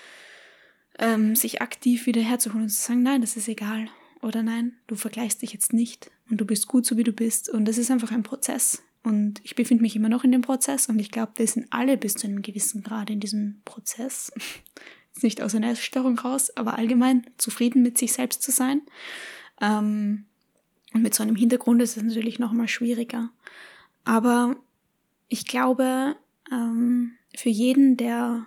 ähm, 0.99 1.35
sich 1.35 1.61
aktiv 1.61 2.05
wieder 2.05 2.21
herzuholen 2.21 2.63
und 2.63 2.69
zu 2.69 2.81
sagen, 2.81 3.03
nein, 3.03 3.21
das 3.21 3.37
ist 3.37 3.47
egal. 3.47 3.87
Oder 4.21 4.43
nein, 4.43 4.73
du 4.87 4.95
vergleichst 4.95 5.41
dich 5.41 5.53
jetzt 5.53 5.73
nicht 5.73 6.09
und 6.29 6.39
du 6.39 6.45
bist 6.45 6.67
gut 6.67 6.85
so, 6.85 6.97
wie 6.97 7.03
du 7.03 7.11
bist. 7.11 7.49
Und 7.49 7.65
das 7.65 7.77
ist 7.77 7.91
einfach 7.91 8.11
ein 8.11 8.23
Prozess. 8.23 8.81
Und 9.03 9.41
ich 9.43 9.55
befinde 9.55 9.81
mich 9.81 9.95
immer 9.95 10.07
noch 10.07 10.23
in 10.23 10.31
dem 10.31 10.41
Prozess 10.41 10.87
und 10.87 10.97
ich 10.97 11.11
glaube, 11.11 11.33
wir 11.35 11.47
sind 11.47 11.67
alle 11.71 11.97
bis 11.97 12.13
zu 12.13 12.25
einem 12.25 12.41
gewissen 12.41 12.83
Grad 12.83 13.09
in 13.09 13.19
diesem 13.19 13.61
Prozess. 13.65 14.31
Jetzt 15.13 15.23
nicht 15.23 15.41
aus 15.41 15.53
einer 15.53 15.71
Essstörung 15.71 16.17
raus, 16.17 16.55
aber 16.55 16.77
allgemein 16.77 17.25
zufrieden 17.37 17.83
mit 17.83 17.97
sich 17.97 18.13
selbst 18.13 18.41
zu 18.41 18.51
sein. 18.51 18.81
Ähm, 19.61 20.25
und 20.93 21.01
mit 21.01 21.13
so 21.13 21.23
einem 21.23 21.35
Hintergrund 21.35 21.81
ist 21.81 21.97
es 21.97 22.03
natürlich 22.03 22.39
noch 22.39 22.53
mal 22.53 22.67
schwieriger. 22.67 23.29
Aber 24.05 24.55
ich 25.27 25.45
glaube, 25.45 26.15
ähm, 26.51 27.13
für 27.35 27.49
jeden, 27.49 27.97
der, 27.97 28.45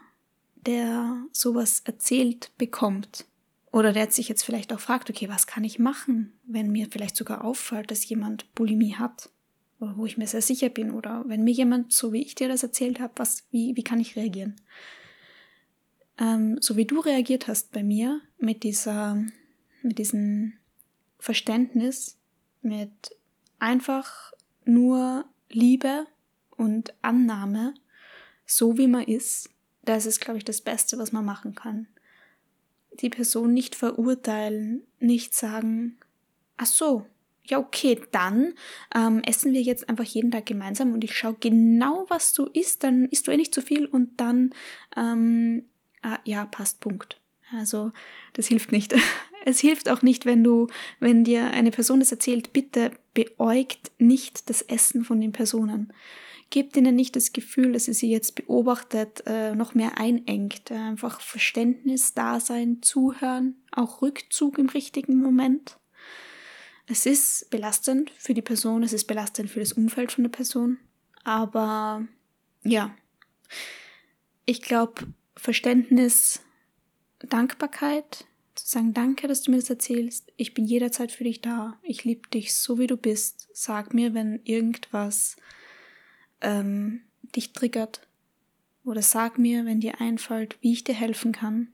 der 0.66 1.24
sowas 1.32 1.80
erzählt 1.84 2.50
bekommt, 2.58 3.26
oder 3.72 3.92
der 3.92 4.10
sich 4.10 4.28
jetzt 4.28 4.42
vielleicht 4.42 4.72
auch 4.72 4.80
fragt, 4.80 5.10
okay, 5.10 5.28
was 5.28 5.46
kann 5.46 5.64
ich 5.64 5.78
machen, 5.78 6.32
wenn 6.44 6.70
mir 6.70 6.88
vielleicht 6.90 7.16
sogar 7.16 7.44
auffällt, 7.44 7.90
dass 7.90 8.08
jemand 8.08 8.52
Bulimie 8.54 8.94
hat, 8.94 9.30
oder 9.80 9.96
wo 9.96 10.06
ich 10.06 10.16
mir 10.16 10.26
sehr 10.26 10.42
sicher 10.42 10.70
bin, 10.70 10.90
oder 10.90 11.24
wenn 11.26 11.44
mir 11.44 11.52
jemand, 11.52 11.92
so 11.92 12.12
wie 12.12 12.22
ich 12.22 12.34
dir 12.34 12.48
das 12.48 12.62
erzählt 12.62 13.00
habe, 13.00 13.12
was, 13.16 13.44
wie, 13.50 13.76
wie 13.76 13.84
kann 13.84 14.00
ich 14.00 14.16
reagieren? 14.16 14.56
Ähm, 16.18 16.56
so 16.60 16.76
wie 16.76 16.86
du 16.86 17.00
reagiert 17.00 17.48
hast 17.48 17.72
bei 17.72 17.82
mir 17.82 18.20
mit 18.38 18.62
dieser, 18.62 19.22
mit 19.82 19.98
diesem 19.98 20.54
Verständnis, 21.18 22.16
mit 22.62 23.14
einfach 23.58 24.32
nur 24.64 25.26
Liebe 25.50 26.06
und 26.56 26.94
Annahme, 27.02 27.74
so 28.46 28.78
wie 28.78 28.88
man 28.88 29.04
ist, 29.04 29.50
das 29.86 30.06
ist, 30.06 30.20
glaube 30.20 30.38
ich, 30.38 30.44
das 30.44 30.60
Beste, 30.60 30.98
was 30.98 31.12
man 31.12 31.24
machen 31.24 31.54
kann. 31.54 31.86
Die 33.00 33.10
Person 33.10 33.52
nicht 33.52 33.74
verurteilen, 33.74 34.82
nicht 35.00 35.34
sagen, 35.34 35.98
ach 36.56 36.66
so, 36.66 37.06
ja 37.44 37.58
okay, 37.58 38.00
dann 38.12 38.54
ähm, 38.94 39.22
essen 39.24 39.52
wir 39.52 39.62
jetzt 39.62 39.88
einfach 39.88 40.04
jeden 40.04 40.30
Tag 40.30 40.46
gemeinsam 40.46 40.92
und 40.92 41.04
ich 41.04 41.16
schaue 41.16 41.36
genau, 41.38 42.06
was 42.08 42.32
du 42.32 42.46
isst, 42.46 42.84
dann 42.84 43.06
isst 43.06 43.26
du 43.26 43.30
eh 43.30 43.36
nicht 43.36 43.54
zu 43.54 43.62
viel 43.62 43.86
und 43.86 44.20
dann, 44.20 44.50
ähm, 44.96 45.64
ah, 46.02 46.18
ja, 46.24 46.46
passt, 46.46 46.80
Punkt. 46.80 47.20
Also 47.52 47.92
das 48.32 48.46
hilft 48.46 48.72
nicht. 48.72 48.94
Es 49.48 49.60
hilft 49.60 49.88
auch 49.88 50.02
nicht, 50.02 50.26
wenn 50.26 50.42
du, 50.42 50.66
wenn 50.98 51.22
dir 51.22 51.52
eine 51.52 51.70
Person 51.70 52.00
das 52.00 52.10
erzählt, 52.10 52.52
bitte 52.52 52.90
beäugt 53.14 53.92
nicht 53.98 54.50
das 54.50 54.60
Essen 54.60 55.04
von 55.04 55.20
den 55.20 55.30
Personen. 55.30 55.92
Gebt 56.50 56.76
ihnen 56.76 56.94
nicht 56.94 57.16
das 57.16 57.32
Gefühl, 57.32 57.72
dass 57.72 57.88
ihr 57.88 57.94
sie 57.94 58.10
jetzt 58.10 58.34
beobachtet, 58.36 59.22
äh, 59.26 59.54
noch 59.54 59.74
mehr 59.74 59.98
einengt. 59.98 60.70
Einfach 60.70 61.20
Verständnis, 61.20 62.14
Dasein, 62.14 62.82
Zuhören, 62.82 63.56
auch 63.72 64.00
Rückzug 64.00 64.58
im 64.58 64.68
richtigen 64.68 65.16
Moment. 65.16 65.78
Es 66.86 67.04
ist 67.04 67.50
belastend 67.50 68.12
für 68.16 68.32
die 68.32 68.42
Person, 68.42 68.84
es 68.84 68.92
ist 68.92 69.06
belastend 69.06 69.50
für 69.50 69.58
das 69.58 69.72
Umfeld 69.72 70.12
von 70.12 70.22
der 70.22 70.30
Person. 70.30 70.78
Aber 71.24 72.06
ja, 72.62 72.94
ich 74.44 74.62
glaube, 74.62 75.08
Verständnis, 75.34 76.40
Dankbarkeit, 77.18 78.26
zu 78.54 78.66
sagen, 78.66 78.94
danke, 78.94 79.28
dass 79.28 79.42
du 79.42 79.50
mir 79.50 79.58
das 79.58 79.70
erzählst. 79.70 80.32
Ich 80.36 80.54
bin 80.54 80.64
jederzeit 80.64 81.12
für 81.12 81.24
dich 81.24 81.40
da. 81.40 81.78
Ich 81.82 82.04
liebe 82.04 82.28
dich 82.28 82.54
so, 82.54 82.78
wie 82.78 82.86
du 82.86 82.96
bist. 82.96 83.48
Sag 83.52 83.92
mir, 83.92 84.14
wenn 84.14 84.40
irgendwas 84.44 85.36
ähm, 86.40 87.00
dich 87.34 87.52
triggert. 87.52 88.06
Oder 88.84 89.02
sag 89.02 89.38
mir, 89.38 89.64
wenn 89.64 89.80
dir 89.80 90.00
einfällt, 90.00 90.56
wie 90.60 90.72
ich 90.72 90.84
dir 90.84 90.94
helfen 90.94 91.32
kann. 91.32 91.68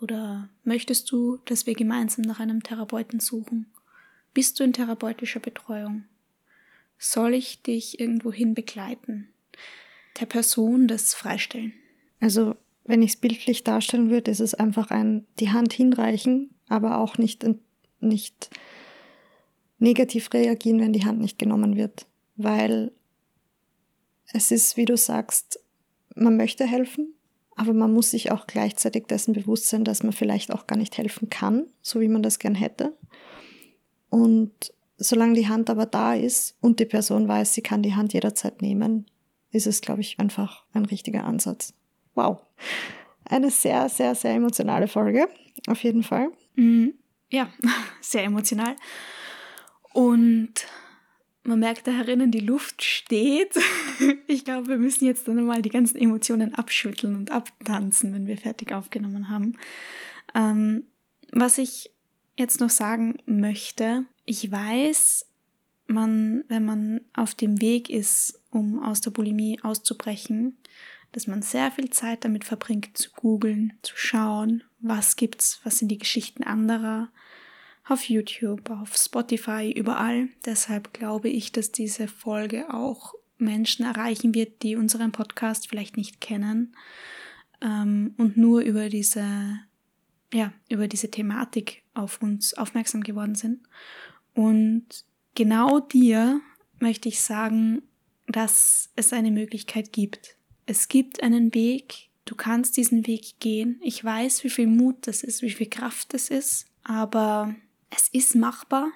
Oder 0.00 0.48
möchtest 0.64 1.10
du, 1.10 1.38
dass 1.44 1.66
wir 1.66 1.74
gemeinsam 1.74 2.24
nach 2.24 2.40
einem 2.40 2.62
Therapeuten 2.62 3.20
suchen? 3.20 3.66
Bist 4.32 4.58
du 4.58 4.64
in 4.64 4.72
therapeutischer 4.72 5.40
Betreuung? 5.40 6.04
Soll 6.98 7.34
ich 7.34 7.62
dich 7.62 8.00
irgendwohin 8.00 8.54
begleiten? 8.54 9.28
Der 10.20 10.26
Person 10.26 10.88
das 10.88 11.14
freistellen. 11.14 11.72
Also 12.20 12.56
wenn 12.84 13.02
ich 13.02 13.12
es 13.12 13.16
bildlich 13.16 13.64
darstellen 13.64 14.10
würde, 14.10 14.30
ist 14.30 14.40
es 14.40 14.54
einfach 14.54 14.90
ein 14.90 15.26
die 15.38 15.50
Hand 15.50 15.72
hinreichen, 15.72 16.50
aber 16.68 16.98
auch 16.98 17.18
nicht, 17.18 17.46
nicht 18.00 18.50
negativ 19.78 20.32
reagieren, 20.32 20.80
wenn 20.80 20.92
die 20.92 21.04
Hand 21.04 21.20
nicht 21.20 21.38
genommen 21.38 21.76
wird. 21.76 22.06
Weil 22.36 22.92
es 24.32 24.50
ist, 24.50 24.76
wie 24.76 24.84
du 24.84 24.96
sagst, 24.96 25.60
man 26.14 26.36
möchte 26.36 26.66
helfen, 26.66 27.14
aber 27.56 27.72
man 27.72 27.92
muss 27.92 28.10
sich 28.10 28.30
auch 28.30 28.46
gleichzeitig 28.46 29.06
dessen 29.06 29.34
bewusst 29.34 29.68
sein, 29.68 29.84
dass 29.84 30.02
man 30.02 30.12
vielleicht 30.12 30.52
auch 30.52 30.66
gar 30.66 30.76
nicht 30.76 30.96
helfen 30.98 31.30
kann, 31.30 31.66
so 31.82 32.00
wie 32.00 32.08
man 32.08 32.22
das 32.22 32.38
gern 32.38 32.54
hätte. 32.54 32.96
Und 34.08 34.72
solange 34.96 35.34
die 35.34 35.48
Hand 35.48 35.70
aber 35.70 35.86
da 35.86 36.14
ist 36.14 36.56
und 36.60 36.80
die 36.80 36.86
Person 36.86 37.28
weiß, 37.28 37.54
sie 37.54 37.62
kann 37.62 37.82
die 37.82 37.94
Hand 37.94 38.12
jederzeit 38.12 38.62
nehmen, 38.62 39.06
ist 39.50 39.66
es, 39.66 39.80
glaube 39.80 40.00
ich, 40.00 40.18
einfach 40.18 40.64
ein 40.72 40.84
richtiger 40.84 41.24
Ansatz. 41.24 41.74
Wow. 42.14 42.40
Eine 43.24 43.50
sehr, 43.50 43.88
sehr, 43.88 44.14
sehr 44.14 44.34
emotionale 44.34 44.88
Folge, 44.88 45.28
auf 45.66 45.82
jeden 45.82 46.02
Fall. 46.02 46.30
Mhm. 46.54 46.94
Ja, 47.30 47.48
sehr 48.00 48.24
emotional. 48.24 48.76
Und 49.92 50.66
man 51.42 51.58
merkt 51.58 51.86
da 51.86 51.92
herinnen, 51.92 52.30
die 52.30 52.40
Luft 52.40 52.82
steht. 52.82 53.54
Ich 54.26 54.44
glaube, 54.44 54.68
wir 54.68 54.78
müssen 54.78 55.04
jetzt 55.04 55.28
dann 55.28 55.44
mal 55.44 55.60
die 55.60 55.68
ganzen 55.68 55.98
Emotionen 55.98 56.54
abschütteln 56.54 57.16
und 57.16 57.30
abtanzen, 57.30 58.14
wenn 58.14 58.26
wir 58.26 58.38
fertig 58.38 58.72
aufgenommen 58.72 59.28
haben. 59.28 59.58
Ähm, 60.34 60.84
was 61.32 61.58
ich 61.58 61.90
jetzt 62.38 62.60
noch 62.60 62.70
sagen 62.70 63.18
möchte, 63.26 64.06
ich 64.24 64.50
weiß, 64.50 65.26
man, 65.86 66.44
wenn 66.48 66.64
man 66.64 67.00
auf 67.12 67.34
dem 67.34 67.60
Weg 67.60 67.90
ist, 67.90 68.40
um 68.50 68.82
aus 68.82 69.00
der 69.00 69.10
Bulimie 69.10 69.58
auszubrechen, 69.62 70.56
dass 71.12 71.26
man 71.26 71.42
sehr 71.42 71.70
viel 71.70 71.90
Zeit 71.90 72.24
damit 72.24 72.44
verbringt, 72.44 72.96
zu 72.96 73.10
googeln, 73.10 73.74
zu 73.82 73.94
schauen, 73.96 74.62
was 74.78 75.16
gibt's, 75.16 75.60
was 75.64 75.78
sind 75.78 75.88
die 75.88 75.98
Geschichten 75.98 76.44
anderer, 76.44 77.10
auf 77.90 78.08
YouTube, 78.08 78.70
auf 78.70 78.96
Spotify, 78.96 79.70
überall. 79.70 80.28
Deshalb 80.44 80.92
glaube 80.92 81.28
ich, 81.28 81.52
dass 81.52 81.72
diese 81.72 82.08
Folge 82.08 82.72
auch 82.72 83.14
Menschen 83.38 83.84
erreichen 83.84 84.34
wird, 84.34 84.62
die 84.62 84.76
unseren 84.76 85.12
Podcast 85.12 85.68
vielleicht 85.68 85.96
nicht 85.96 86.20
kennen 86.20 86.76
ähm, 87.60 88.14
und 88.16 88.36
nur 88.36 88.60
über 88.60 88.88
diese, 88.88 89.60
ja, 90.32 90.52
über 90.68 90.88
diese 90.88 91.10
Thematik 91.10 91.82
auf 91.94 92.22
uns 92.22 92.54
aufmerksam 92.54 93.02
geworden 93.02 93.34
sind. 93.34 93.60
Und 94.34 94.86
genau 95.34 95.80
dir 95.80 96.40
möchte 96.78 97.08
ich 97.08 97.20
sagen, 97.20 97.82
dass 98.28 98.90
es 98.94 99.12
eine 99.12 99.30
Möglichkeit 99.30 99.92
gibt, 99.92 100.36
es 100.66 100.86
gibt 100.86 101.22
einen 101.22 101.52
Weg, 101.52 102.10
du 102.26 102.36
kannst 102.36 102.76
diesen 102.76 103.08
Weg 103.08 103.40
gehen. 103.40 103.80
Ich 103.82 104.04
weiß, 104.04 104.44
wie 104.44 104.50
viel 104.50 104.68
Mut 104.68 105.08
das 105.08 105.24
ist, 105.24 105.42
wie 105.42 105.50
viel 105.50 105.68
Kraft 105.68 106.14
das 106.14 106.30
ist, 106.30 106.66
aber 106.84 107.56
es 107.90 108.08
ist 108.08 108.34
machbar 108.34 108.88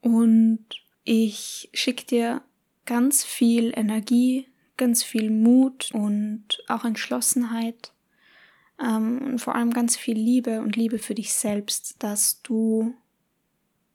und 0.00 0.64
ich 1.04 1.70
schicke 1.72 2.04
dir 2.06 2.42
ganz 2.84 3.24
viel 3.24 3.72
Energie, 3.76 4.48
ganz 4.76 5.02
viel 5.02 5.30
Mut 5.30 5.90
und 5.92 6.62
auch 6.68 6.84
Entschlossenheit 6.84 7.92
ähm, 8.80 9.22
und 9.22 9.38
vor 9.40 9.54
allem 9.54 9.72
ganz 9.72 9.96
viel 9.96 10.16
Liebe 10.16 10.60
und 10.60 10.76
Liebe 10.76 10.98
für 10.98 11.14
dich 11.14 11.32
selbst, 11.32 12.02
dass 12.02 12.42
du 12.42 12.94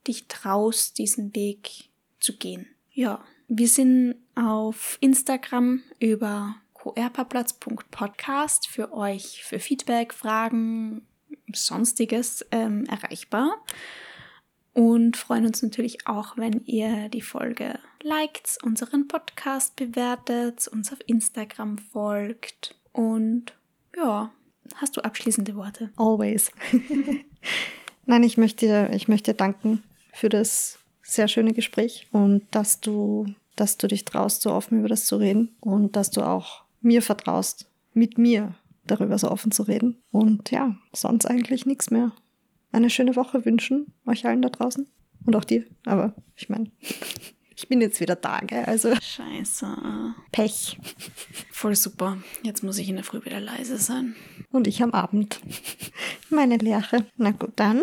dich 0.07 0.27
traust, 0.27 0.97
diesen 0.97 1.35
Weg 1.35 1.89
zu 2.19 2.37
gehen. 2.37 2.67
Ja, 2.91 3.23
wir 3.47 3.67
sind 3.67 4.15
auf 4.35 4.97
Instagram 5.01 5.83
über 5.99 6.55
qrparkplatz.podcast 6.73 8.67
für 8.67 8.91
euch 8.93 9.43
für 9.43 9.59
Feedback, 9.59 10.13
Fragen, 10.13 11.05
sonstiges 11.53 12.45
ähm, 12.51 12.85
erreichbar. 12.85 13.63
Und 14.73 15.17
freuen 15.17 15.45
uns 15.45 15.61
natürlich 15.61 16.07
auch, 16.07 16.37
wenn 16.37 16.63
ihr 16.65 17.09
die 17.09 17.21
Folge 17.21 17.79
liked, 18.01 18.57
unseren 18.63 19.07
Podcast 19.07 19.75
bewertet, 19.75 20.67
uns 20.67 20.91
auf 20.91 20.99
Instagram 21.05 21.77
folgt 21.77 22.75
und 22.93 23.53
ja, 23.95 24.31
hast 24.75 24.95
du 24.97 25.01
abschließende 25.01 25.55
Worte? 25.55 25.91
Always. 25.97 26.51
Nein, 28.05 28.23
ich 28.23 28.37
möchte, 28.37 28.89
ich 28.93 29.07
möchte 29.07 29.33
danken 29.33 29.83
für 30.13 30.29
das 30.29 30.79
sehr 31.01 31.27
schöne 31.27 31.53
Gespräch 31.53 32.07
und 32.11 32.43
dass 32.51 32.79
du, 32.79 33.25
dass 33.55 33.77
du 33.77 33.87
dich 33.87 34.05
traust, 34.05 34.41
so 34.41 34.51
offen 34.51 34.79
über 34.79 34.87
das 34.87 35.05
zu 35.05 35.17
reden 35.17 35.55
und 35.59 35.95
dass 35.95 36.11
du 36.11 36.21
auch 36.21 36.63
mir 36.81 37.01
vertraust, 37.01 37.67
mit 37.93 38.17
mir 38.17 38.55
darüber 38.85 39.17
so 39.17 39.29
offen 39.29 39.51
zu 39.51 39.63
reden. 39.63 40.01
Und 40.11 40.51
ja, 40.51 40.75
sonst 40.93 41.25
eigentlich 41.25 41.65
nichts 41.65 41.91
mehr 41.91 42.11
eine 42.71 42.89
schöne 42.89 43.15
Woche 43.15 43.45
wünschen, 43.45 43.93
euch 44.05 44.25
allen 44.25 44.41
da 44.41 44.49
draußen. 44.49 44.87
Und 45.25 45.35
auch 45.35 45.43
dir. 45.43 45.65
Aber 45.85 46.15
ich 46.35 46.49
meine, 46.49 46.71
ich 47.55 47.67
bin 47.67 47.81
jetzt 47.81 47.99
wieder 47.99 48.15
da, 48.15 48.39
gell? 48.39 48.65
Also. 48.65 48.93
Scheiße. 48.95 50.15
Pech. 50.31 50.77
Voll 51.51 51.75
super. 51.75 52.17
Jetzt 52.43 52.63
muss 52.63 52.77
ich 52.77 52.89
in 52.89 52.95
der 52.95 53.03
Früh 53.03 53.23
wieder 53.23 53.39
leise 53.39 53.77
sein. 53.77 54.15
Und 54.51 54.67
ich 54.67 54.81
am 54.81 54.91
Abend. 54.91 55.39
Meine 56.29 56.57
Lerche. 56.57 57.05
Na 57.17 57.31
gut, 57.31 57.53
dann. 57.55 57.81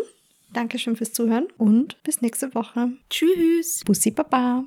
Dankeschön 0.52 0.96
fürs 0.96 1.12
Zuhören 1.12 1.46
und 1.58 2.02
bis 2.04 2.22
nächste 2.22 2.54
Woche. 2.54 2.92
Tschüss. 3.10 3.82
Bussi 3.84 4.10
Baba. 4.10 4.64